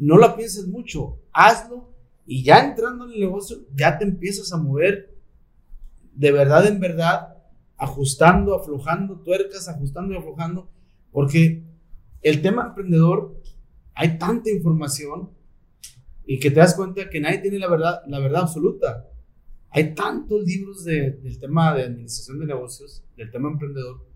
no 0.00 0.16
la 0.16 0.34
pienses 0.34 0.66
mucho, 0.66 1.20
hazlo 1.32 1.94
y 2.26 2.42
ya 2.42 2.64
entrando 2.64 3.04
en 3.04 3.12
el 3.12 3.20
negocio 3.20 3.58
ya 3.74 3.98
te 3.98 4.04
empiezas 4.04 4.52
a 4.52 4.56
mover 4.56 5.14
de 6.14 6.32
verdad 6.32 6.66
en 6.66 6.80
verdad, 6.80 7.36
ajustando, 7.76 8.54
aflojando 8.54 9.20
tuercas, 9.20 9.68
ajustando 9.68 10.12
y 10.12 10.16
aflojando, 10.16 10.70
porque 11.12 11.64
el 12.22 12.42
tema 12.42 12.66
emprendedor 12.68 13.40
hay 13.94 14.18
tanta 14.18 14.50
información 14.50 15.30
y 16.26 16.38
que 16.38 16.50
te 16.50 16.60
das 16.60 16.74
cuenta 16.74 17.08
que 17.08 17.20
nadie 17.20 17.38
tiene 17.38 17.58
la 17.58 17.68
verdad, 17.68 18.02
la 18.06 18.18
verdad 18.18 18.42
absoluta. 18.42 19.06
Hay 19.70 19.94
tantos 19.94 20.44
libros 20.44 20.84
del 20.84 21.38
tema 21.38 21.74
de 21.74 21.84
administración 21.84 22.40
de 22.40 22.46
negocios, 22.46 23.04
del 23.16 23.30
tema 23.30 23.50
emprendedor, 23.50 24.09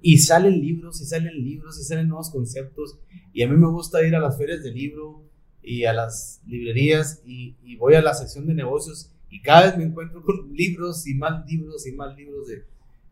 y 0.00 0.18
salen 0.18 0.60
libros, 0.60 1.00
y 1.00 1.04
salen 1.04 1.42
libros, 1.42 1.78
y 1.80 1.84
salen 1.84 2.08
nuevos 2.08 2.30
conceptos. 2.30 2.98
Y 3.32 3.42
a 3.42 3.48
mí 3.48 3.56
me 3.56 3.68
gusta 3.68 4.06
ir 4.06 4.14
a 4.14 4.20
las 4.20 4.38
ferias 4.38 4.62
de 4.62 4.72
libro 4.72 5.24
y 5.62 5.84
a 5.84 5.92
las 5.92 6.40
librerías 6.46 7.22
y, 7.26 7.56
voy 7.76 7.94
a 7.94 8.02
la 8.02 8.14
sección 8.14 8.46
de 8.46 8.54
negocios 8.54 9.12
y 9.30 9.42
cada 9.42 9.66
vez 9.66 9.76
me 9.76 9.84
encuentro 9.84 10.22
con 10.22 10.52
libros 10.54 11.06
y 11.06 11.14
más 11.14 11.46
libros 11.46 11.86
y 11.86 11.92
más 11.92 12.16
libros 12.16 12.48
de... 12.48 12.64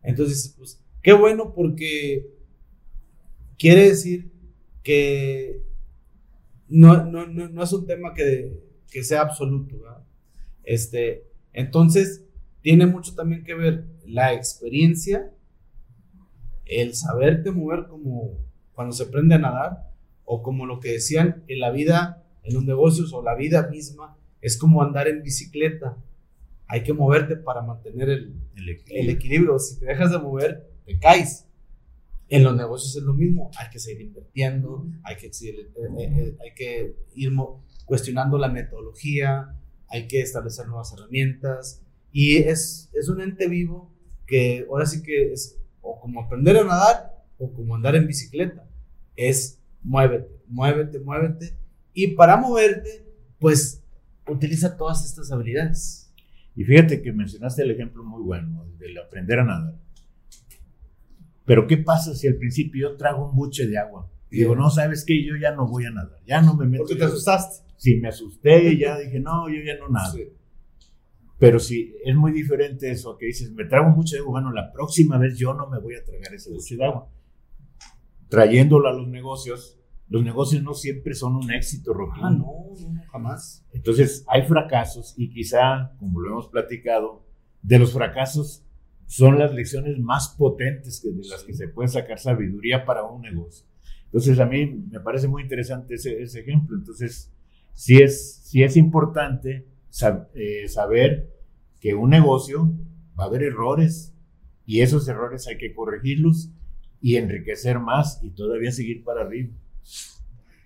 Entonces, 0.03 0.53
pues, 0.57 0.81
qué 1.03 1.13
bueno 1.13 1.53
porque 1.53 2.27
quiere 3.57 3.89
decir 3.89 4.31
que 4.83 5.61
no, 6.69 7.05
no, 7.05 7.27
no, 7.27 7.49
no 7.49 7.63
es 7.63 7.73
un 7.73 7.85
tema 7.85 8.13
que, 8.13 8.59
que 8.89 9.03
sea 9.03 9.21
absoluto. 9.21 9.75
Este, 10.63 11.27
entonces, 11.53 12.25
tiene 12.61 12.85
mucho 12.85 13.15
también 13.15 13.43
que 13.43 13.53
ver 13.53 13.85
la 14.05 14.33
experiencia, 14.33 15.31
el 16.69 16.95
saberte 16.95 17.51
mover 17.51 17.87
como 17.87 18.31
cuando 18.73 18.93
se 18.93 19.03
aprende 19.03 19.35
a 19.35 19.39
nadar, 19.39 19.91
o 20.23 20.43
como 20.43 20.65
lo 20.65 20.79
que 20.79 20.91
decían 20.91 21.43
en 21.47 21.59
la 21.59 21.71
vida, 21.71 22.23
en 22.43 22.53
los 22.53 22.63
negocios, 22.63 23.13
o 23.13 23.23
la 23.23 23.33
vida 23.33 23.69
misma, 23.69 24.17
es 24.41 24.57
como 24.57 24.83
andar 24.83 25.07
en 25.07 25.23
bicicleta. 25.23 25.97
Hay 26.67 26.83
que 26.83 26.93
moverte 26.93 27.37
para 27.37 27.61
mantener 27.61 28.09
el, 28.09 28.35
El 28.55 28.69
equilibrio. 28.69 29.01
el 29.01 29.09
equilibrio. 29.09 29.59
Si 29.59 29.79
te 29.79 29.85
dejas 29.85 30.11
de 30.11 30.19
mover, 30.19 30.69
te 30.85 30.99
caes. 30.99 31.45
En 32.29 32.43
los 32.43 32.55
negocios 32.55 32.95
es 32.97 33.03
lo 33.03 33.13
mismo. 33.13 33.49
Hay 33.57 33.69
que 33.69 33.79
seguir 33.79 34.01
invirtiendo, 34.01 34.85
hay 35.03 35.15
que, 35.15 35.31
seguir, 35.31 35.71
eh, 35.75 35.87
eh, 35.97 36.03
eh, 36.03 36.37
hay 36.43 36.53
que 36.53 36.95
ir 37.15 37.31
cuestionando 37.85 38.37
la 38.37 38.49
metodología, 38.49 39.55
hay 39.87 40.07
que 40.07 40.21
establecer 40.21 40.67
nuevas 40.67 40.93
herramientas. 40.93 41.81
Y 42.11 42.37
es, 42.37 42.89
es 42.93 43.07
un 43.07 43.21
ente 43.21 43.47
vivo 43.47 43.93
que 44.25 44.65
ahora 44.69 44.85
sí 44.85 45.01
que 45.01 45.31
es 45.31 45.57
o 45.87 45.99
como 45.99 46.21
aprender 46.21 46.57
a 46.57 46.63
nadar 46.63 47.23
o 47.37 47.53
como 47.53 47.75
andar 47.75 47.95
en 47.95 48.07
bicicleta. 48.07 48.67
Es 49.15 49.61
muévete, 49.81 50.41
muévete, 50.47 50.99
muévete. 50.99 51.57
Y 51.93 52.15
para 52.15 52.37
moverte, 52.37 53.05
pues 53.39 53.83
utiliza 54.27 54.75
todas 54.75 55.05
estas 55.05 55.31
habilidades. 55.31 56.13
Y 56.55 56.63
fíjate 56.63 57.01
que 57.01 57.13
mencionaste 57.13 57.63
el 57.63 57.71
ejemplo 57.71 58.03
muy 58.03 58.21
bueno, 58.21 58.63
el 58.65 58.77
del 58.77 58.97
aprender 58.97 59.39
a 59.39 59.45
nadar. 59.45 59.75
Pero 61.45 61.65
¿qué 61.65 61.77
pasa 61.77 62.13
si 62.13 62.27
al 62.27 62.35
principio 62.35 62.89
yo 62.89 62.97
trago 62.97 63.29
un 63.29 63.35
buche 63.35 63.67
de 63.67 63.77
agua? 63.77 64.09
Y 64.29 64.39
digo, 64.39 64.55
no, 64.55 64.69
¿sabes 64.69 65.05
qué? 65.05 65.23
Yo 65.23 65.35
ya 65.37 65.55
no 65.55 65.67
voy 65.67 65.85
a 65.85 65.91
nadar, 65.91 66.19
ya 66.25 66.41
no 66.41 66.55
me 66.55 66.65
meto. 66.65 66.83
Porque 66.83 66.95
te 66.95 67.05
asustaste. 67.05 67.65
Sí, 67.77 67.95
me 67.97 68.09
asusté, 68.09 68.77
ya 68.77 68.97
dije, 68.97 69.19
no, 69.19 69.47
yo 69.47 69.61
ya 69.63 69.77
no 69.79 69.87
nado. 69.87 70.13
Sí. 70.13 70.23
Pero 71.39 71.59
sí, 71.59 71.95
es 72.03 72.15
muy 72.15 72.31
diferente 72.31 72.89
eso 72.89 73.17
que 73.17 73.27
dices, 73.27 73.51
me 73.51 73.65
trago 73.65 73.93
buche 73.93 74.15
de 74.15 74.21
agua, 74.21 74.41
bueno, 74.41 74.51
la 74.51 74.71
próxima 74.71 75.17
vez 75.17 75.37
yo 75.37 75.53
no 75.53 75.67
me 75.67 75.79
voy 75.79 75.95
a 75.95 76.03
tragar 76.03 76.33
ese 76.33 76.51
buche 76.51 76.75
de 76.75 76.85
agua. 76.85 77.09
Trayéndolo 78.27 78.87
a 78.87 78.93
los 78.93 79.07
negocios, 79.07 79.79
los 80.09 80.23
negocios 80.23 80.63
no 80.63 80.73
siempre 80.73 81.13
son 81.13 81.35
un 81.35 81.51
éxito 81.51 81.93
rotundo. 81.93 82.25
Ah, 82.25 82.31
no, 82.31 82.91
no, 82.91 83.03
jamás. 83.11 83.65
Entonces, 83.71 84.25
hay 84.27 84.43
fracasos 84.43 85.13
y 85.15 85.29
quizá, 85.29 85.91
como 85.99 86.19
lo 86.21 86.31
hemos 86.31 86.47
platicado, 86.47 87.23
de 87.61 87.79
los 87.79 87.93
fracasos 87.93 88.63
son 89.05 89.37
las 89.37 89.53
lecciones 89.53 89.99
más 89.99 90.29
potentes 90.29 90.99
que 91.01 91.11
de 91.11 91.27
las 91.27 91.43
que 91.43 91.53
se 91.53 91.67
puede 91.67 91.87
sacar 91.87 92.19
sabiduría 92.19 92.83
para 92.83 93.03
un 93.03 93.21
negocio. 93.21 93.65
Entonces, 94.05 94.39
a 94.39 94.45
mí 94.45 94.65
me 94.65 94.99
parece 95.01 95.27
muy 95.27 95.43
interesante 95.43 95.95
ese, 95.95 96.21
ese 96.21 96.39
ejemplo. 96.39 96.77
Entonces, 96.77 97.31
sí 97.73 98.01
es, 98.01 98.41
sí 98.43 98.63
es 98.63 98.75
importante 98.75 99.67
eh, 100.33 100.67
saber 100.67 101.33
que 101.79 101.93
un 101.93 102.09
negocio 102.09 102.71
va 103.19 103.25
a 103.25 103.27
haber 103.27 103.43
errores 103.43 104.13
y 104.65 104.81
esos 104.81 105.07
errores 105.07 105.47
hay 105.47 105.57
que 105.57 105.73
corregirlos 105.73 106.49
y 107.01 107.15
enriquecer 107.15 107.79
más 107.79 108.19
y 108.23 108.31
todavía 108.31 108.71
seguir 108.71 109.03
para 109.03 109.21
arriba. 109.21 109.53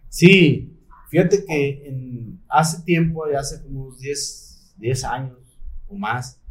Sí, 0.10 0.78
fíjate 1.10 1.46
que 1.46 2.36
hace 2.48 2.84
tiempo, 2.84 3.26
hace 3.26 3.62
como 3.62 3.86
unos 3.86 4.00
10, 4.00 4.74
10 4.78 5.04
años 5.06 5.38
o 5.88 5.96
más, 5.96 6.42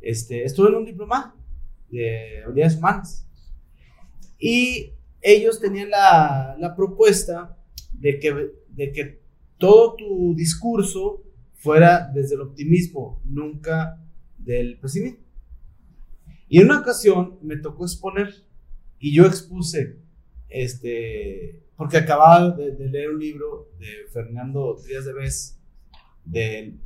este, 0.00 0.44
estuve 0.44 0.68
en 0.68 0.74
un 0.76 0.84
diplomado 0.84 1.32
de 1.90 2.42
habilidades 2.44 2.76
humanas. 2.76 3.26
Y 4.38 4.92
ellos 5.20 5.60
tenían 5.60 5.90
la, 5.90 6.56
la 6.58 6.76
propuesta 6.76 7.56
de 7.92 8.20
que, 8.20 8.52
de 8.68 8.92
que 8.92 9.20
todo 9.56 9.96
tu 9.96 10.34
discurso 10.36 11.22
fuera 11.58 12.10
desde 12.14 12.36
el 12.36 12.40
optimismo, 12.40 13.20
nunca 13.24 14.00
del 14.38 14.78
pesimismo. 14.78 15.18
Y 16.48 16.60
en 16.60 16.66
una 16.66 16.80
ocasión 16.80 17.38
me 17.42 17.56
tocó 17.56 17.84
exponer 17.84 18.32
y 18.98 19.14
yo 19.14 19.26
expuse, 19.26 19.98
este, 20.48 21.62
porque 21.76 21.98
acababa 21.98 22.50
de, 22.52 22.88
leer 22.88 23.10
un 23.10 23.18
libro 23.18 23.70
de 23.78 24.10
Fernando 24.12 24.76
Trías 24.82 25.04
de 25.04 25.12
Bes, 25.12 25.60
de 26.24 26.78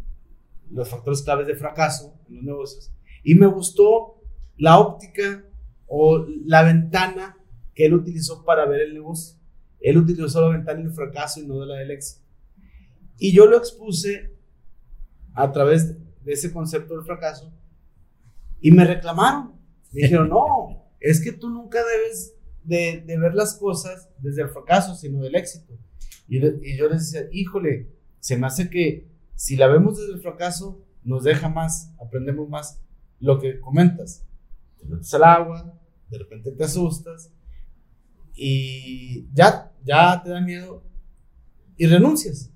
los 0.70 0.88
factores 0.88 1.22
claves 1.22 1.46
de 1.46 1.54
fracaso 1.54 2.18
en 2.28 2.36
los 2.36 2.44
negocios, 2.44 2.92
y 3.22 3.34
me 3.34 3.46
gustó 3.46 4.20
la 4.56 4.78
óptica 4.78 5.44
o 5.86 6.26
la 6.46 6.62
ventana 6.62 7.36
que 7.74 7.86
él 7.86 7.94
utilizó 7.94 8.44
para 8.44 8.66
ver 8.66 8.80
el 8.80 8.94
negocio. 8.94 9.38
Él 9.80 9.98
utilizó 9.98 10.40
la 10.40 10.56
ventana 10.56 10.80
del 10.80 10.92
fracaso 10.92 11.40
y 11.40 11.46
no 11.46 11.60
de 11.60 11.66
la 11.66 11.76
del 11.76 11.90
éxito. 11.90 12.22
Y 13.18 13.32
yo 13.32 13.46
lo 13.46 13.56
expuse 13.56 14.31
a 15.34 15.50
través 15.50 15.96
de 16.24 16.32
ese 16.32 16.52
concepto 16.52 16.94
del 16.94 17.04
fracaso 17.04 17.52
y 18.60 18.70
me 18.70 18.84
reclamaron. 18.84 19.52
Me 19.92 20.02
dijeron, 20.02 20.28
no, 20.28 20.86
es 21.00 21.20
que 21.20 21.32
tú 21.32 21.50
nunca 21.50 21.78
debes 21.84 22.34
de, 22.64 23.02
de 23.06 23.18
ver 23.18 23.34
las 23.34 23.54
cosas 23.56 24.08
desde 24.18 24.42
el 24.42 24.48
fracaso, 24.48 24.94
sino 24.94 25.20
del 25.20 25.34
éxito. 25.34 25.74
Y, 26.28 26.38
y 26.38 26.76
yo 26.76 26.88
les 26.88 27.10
decía, 27.10 27.28
híjole, 27.32 27.90
se 28.20 28.36
me 28.36 28.46
hace 28.46 28.70
que 28.70 29.10
si 29.34 29.56
la 29.56 29.66
vemos 29.66 29.98
desde 29.98 30.14
el 30.14 30.20
fracaso, 30.20 30.80
nos 31.02 31.24
deja 31.24 31.48
más, 31.48 31.92
aprendemos 32.00 32.48
más 32.48 32.80
lo 33.18 33.40
que 33.40 33.60
comentas. 33.60 34.24
Te 34.78 34.86
metes 34.86 35.12
al 35.14 35.24
agua, 35.24 35.78
de 36.08 36.18
repente 36.18 36.52
te 36.52 36.64
asustas 36.64 37.32
y 38.34 39.28
ya, 39.32 39.72
ya 39.84 40.22
te 40.22 40.30
da 40.30 40.40
miedo 40.40 40.84
y 41.76 41.86
renuncias. 41.86 42.50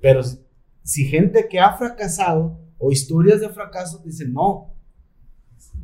Pero 0.00 0.22
si, 0.82 1.04
gente 1.06 1.48
que 1.48 1.60
ha 1.60 1.76
fracasado 1.76 2.58
o 2.78 2.90
historias 2.90 3.40
de 3.40 3.48
fracaso 3.48 4.02
dicen, 4.04 4.32
no, 4.32 4.74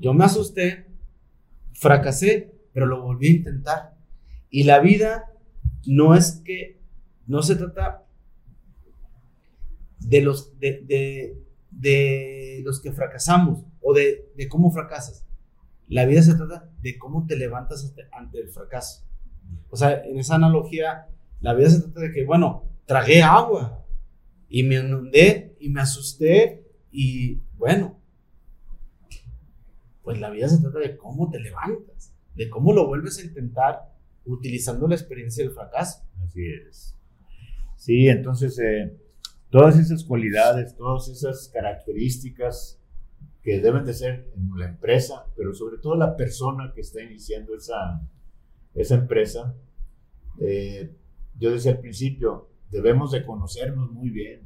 yo 0.01 0.15
me 0.15 0.25
asusté, 0.25 0.87
fracasé, 1.73 2.55
pero 2.73 2.87
lo 2.87 3.03
volví 3.03 3.29
a 3.29 3.37
intentar. 3.37 3.97
Y 4.51 4.65
la 4.65 4.81
vida 4.81 5.33
no 5.87 6.15
es 6.15 6.43
que, 6.45 6.81
no 7.27 7.43
se 7.43 7.57
trata 7.57 8.05
de 10.01 10.23
los, 10.23 10.59
de, 10.59 11.37
de, 11.71 12.63
los 12.65 12.81
que 12.81 12.93
fracasamos 12.93 13.65
o 13.81 13.93
de, 13.93 14.33
de 14.37 14.49
cómo 14.49 14.71
fracasas. 14.71 15.27
La 15.89 16.05
vida 16.07 16.23
se 16.23 16.35
trata 16.35 16.71
de 16.81 16.99
cómo 16.99 17.27
te 17.27 17.37
levantas 17.37 17.95
ante 18.13 18.41
el 18.41 18.49
fracaso. 18.49 19.05
O 19.71 19.77
sea, 19.77 20.05
en 20.05 20.19
esa 20.19 20.35
analogía, 20.35 21.07
la 21.41 21.55
vida 21.55 21.71
se 21.71 21.81
trata 21.81 22.01
de 22.01 22.13
que, 22.13 22.25
bueno, 22.25 22.65
tragué 22.87 23.23
agua 23.23 23.78
y 24.49 24.63
me 24.63 24.77
inundé 24.77 25.57
y 25.61 25.69
me 25.69 25.81
asusté 25.81 26.65
y, 26.91 27.41
bueno, 27.57 28.01
pues 30.03 30.19
la 30.21 30.31
vida 30.31 30.49
se 30.49 30.61
trata 30.61 30.79
de 30.79 30.97
cómo 30.97 31.31
te 31.31 31.39
levantas, 31.39 32.15
de 32.35 32.49
cómo 32.49 32.73
lo 32.73 32.87
vuelves 32.87 33.19
a 33.19 33.23
intentar 33.23 33.95
utilizando 34.25 34.89
la 34.89 34.95
experiencia 34.95 35.45
del 35.45 35.53
fracaso. 35.53 36.03
Así 36.25 36.47
es. 36.47 36.97
Sí, 37.77 38.09
entonces 38.09 38.59
eh, 38.59 38.97
todas 39.51 39.79
esas 39.79 40.05
cualidades, 40.05 40.77
todas 40.77 41.09
esas 41.09 41.49
características 41.49 42.81
que 43.43 43.61
deben 43.61 43.85
de 43.85 43.95
ser 43.95 44.31
en 44.35 44.51
la 44.59 44.69
empresa, 44.69 45.27
pero 45.37 45.55
sobre 45.55 45.79
todo 45.79 45.95
la 45.95 46.17
persona 46.17 46.73
que 46.75 46.81
está 46.81 47.03
iniciando 47.03 47.55
esa, 47.55 48.03
esa 48.75 48.95
empresa. 48.95 49.55
Eh, 50.41 50.95
yo 51.39 51.53
decía 51.53 51.73
al 51.73 51.81
principio, 51.81 52.48
debemos 52.71 53.13
de 53.13 53.25
conocernos 53.25 53.91
muy 53.91 54.11
bien. 54.11 54.43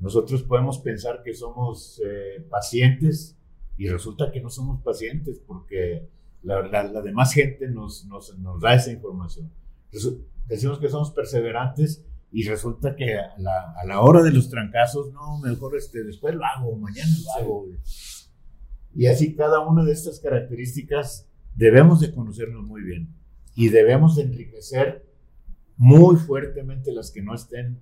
Nosotros 0.00 0.42
podemos 0.42 0.78
pensar 0.78 1.22
que 1.22 1.34
somos 1.34 2.00
eh, 2.04 2.44
pacientes 2.50 3.36
y 3.76 3.88
resulta 3.88 4.30
que 4.32 4.40
no 4.40 4.50
somos 4.50 4.80
pacientes 4.82 5.40
porque 5.46 6.08
la, 6.42 6.62
la, 6.62 7.02
demás 7.02 7.32
gente 7.32 7.68
nos, 7.68 8.04
nos, 8.06 8.36
nos, 8.38 8.60
da 8.60 8.74
esa 8.74 8.92
información. 8.92 9.50
Decimos 10.46 10.78
que 10.78 10.88
somos 10.88 11.10
perseverantes 11.10 12.04
y 12.30 12.42
resulta 12.48 12.96
que 12.96 13.16
a 13.16 13.34
la, 13.38 13.72
a 13.80 13.86
la, 13.86 14.00
hora 14.00 14.22
de 14.22 14.32
los 14.32 14.50
trancazos, 14.50 15.12
no, 15.12 15.38
mejor 15.38 15.76
este, 15.76 16.02
después 16.02 16.34
lo 16.34 16.44
hago, 16.44 16.76
mañana 16.76 17.12
lo 17.24 17.42
hago. 17.42 17.66
Y 18.94 19.06
así 19.06 19.34
cada 19.34 19.60
una 19.60 19.84
de 19.84 19.92
estas 19.92 20.20
características 20.20 21.28
debemos 21.54 22.00
de 22.00 22.12
conocernos 22.12 22.64
muy 22.64 22.82
bien 22.82 23.14
y 23.54 23.68
debemos 23.68 24.16
de 24.16 24.22
enriquecer 24.22 25.06
muy 25.76 26.16
fuertemente 26.16 26.92
las 26.92 27.10
que 27.10 27.22
no 27.22 27.34
estén 27.34 27.80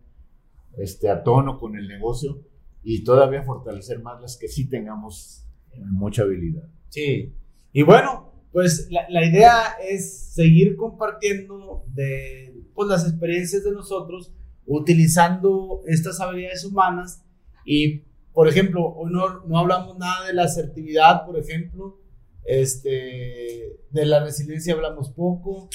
este, 0.77 1.11
a 1.11 1.23
tono 1.23 1.59
con 1.59 1.77
el 1.77 1.89
negocio 1.89 2.43
y 2.83 3.05
todavía 3.05 3.43
fortalecer 3.43 4.03
más 4.03 4.21
las 4.21 4.37
que 4.37 4.49
sí 4.49 4.69
tengamos 4.69 5.47
mucha 5.77 6.23
habilidad. 6.23 6.69
Sí, 6.89 7.35
y 7.73 7.83
bueno, 7.83 8.33
pues 8.53 8.89
la, 8.91 9.09
la 9.09 9.25
idea 9.25 9.77
es 9.89 10.33
seguir 10.35 10.77
compartiendo 10.77 11.85
de 11.89 12.55
pues, 12.75 12.89
las 12.89 13.09
experiencias 13.09 13.65
de 13.65 13.73
nosotros 13.73 14.33
utilizando 14.67 15.83
estas 15.87 16.21
habilidades 16.21 16.65
humanas. 16.65 17.25
Y, 17.65 18.03
por 18.33 18.49
ejemplo, 18.49 18.85
hoy 18.87 19.13
no, 19.13 19.45
no 19.47 19.59
hablamos 19.59 19.99
nada 19.99 20.27
de 20.27 20.35
la 20.35 20.45
asertividad, 20.45 21.25
por 21.25 21.39
ejemplo, 21.39 21.99
este, 22.45 23.81
de 23.91 24.07
la 24.07 24.25
resiliencia 24.25 24.75
hablamos 24.75 25.11
poco, 25.11 25.69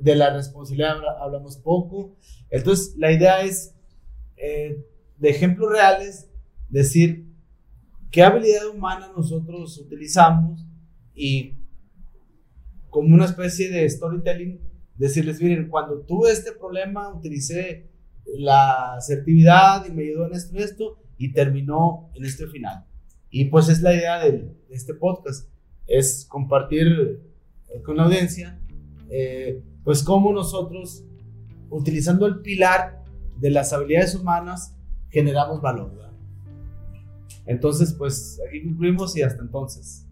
de 0.00 0.14
la 0.14 0.34
responsabilidad 0.34 0.96
hablamos 1.20 1.56
poco. 1.56 2.16
Entonces, 2.50 2.94
la 2.96 3.12
idea 3.12 3.42
es, 3.42 3.74
eh, 4.36 4.84
de 5.18 5.30
ejemplos 5.30 5.70
reales, 5.70 6.28
decir 6.68 7.26
qué 8.10 8.22
habilidad 8.22 8.68
humana 8.68 9.12
nosotros 9.14 9.78
utilizamos 9.78 10.64
y 11.14 11.54
como 12.88 13.14
una 13.14 13.26
especie 13.26 13.70
de 13.70 13.88
storytelling, 13.88 14.60
decirles, 14.96 15.40
miren, 15.40 15.68
cuando 15.68 16.00
tuve 16.00 16.32
este 16.32 16.52
problema, 16.52 17.12
utilicé 17.14 17.88
la 18.38 18.94
asertividad 18.94 19.86
y 19.86 19.92
me 19.92 20.02
ayudó 20.02 20.26
en 20.26 20.34
esto 20.34 20.56
y 20.56 20.62
esto 20.62 20.98
y 21.16 21.32
terminó 21.32 22.10
en 22.14 22.24
este 22.24 22.46
final. 22.48 22.84
Y 23.30 23.46
pues 23.46 23.68
es 23.68 23.80
la 23.80 23.94
idea 23.94 24.18
de, 24.24 24.56
este 24.70 24.94
podcast, 24.94 25.48
es 25.86 26.24
compartir 26.28 27.22
con 27.84 27.96
la 27.96 28.04
audiencia, 28.04 28.60
eh, 29.08 29.62
pues 29.84 30.02
cómo 30.02 30.32
nosotros, 30.32 31.04
utilizando 31.70 32.26
el 32.26 32.40
pilar 32.40 33.04
de 33.38 33.50
las 33.50 33.72
habilidades 33.72 34.14
humanas, 34.14 34.76
generamos 35.10 35.60
valor. 35.60 36.00
Entonces, 37.46 37.92
pues 37.92 38.40
aquí 38.46 38.62
concluimos 38.62 39.16
y 39.16 39.22
hasta 39.22 39.42
entonces. 39.42 40.06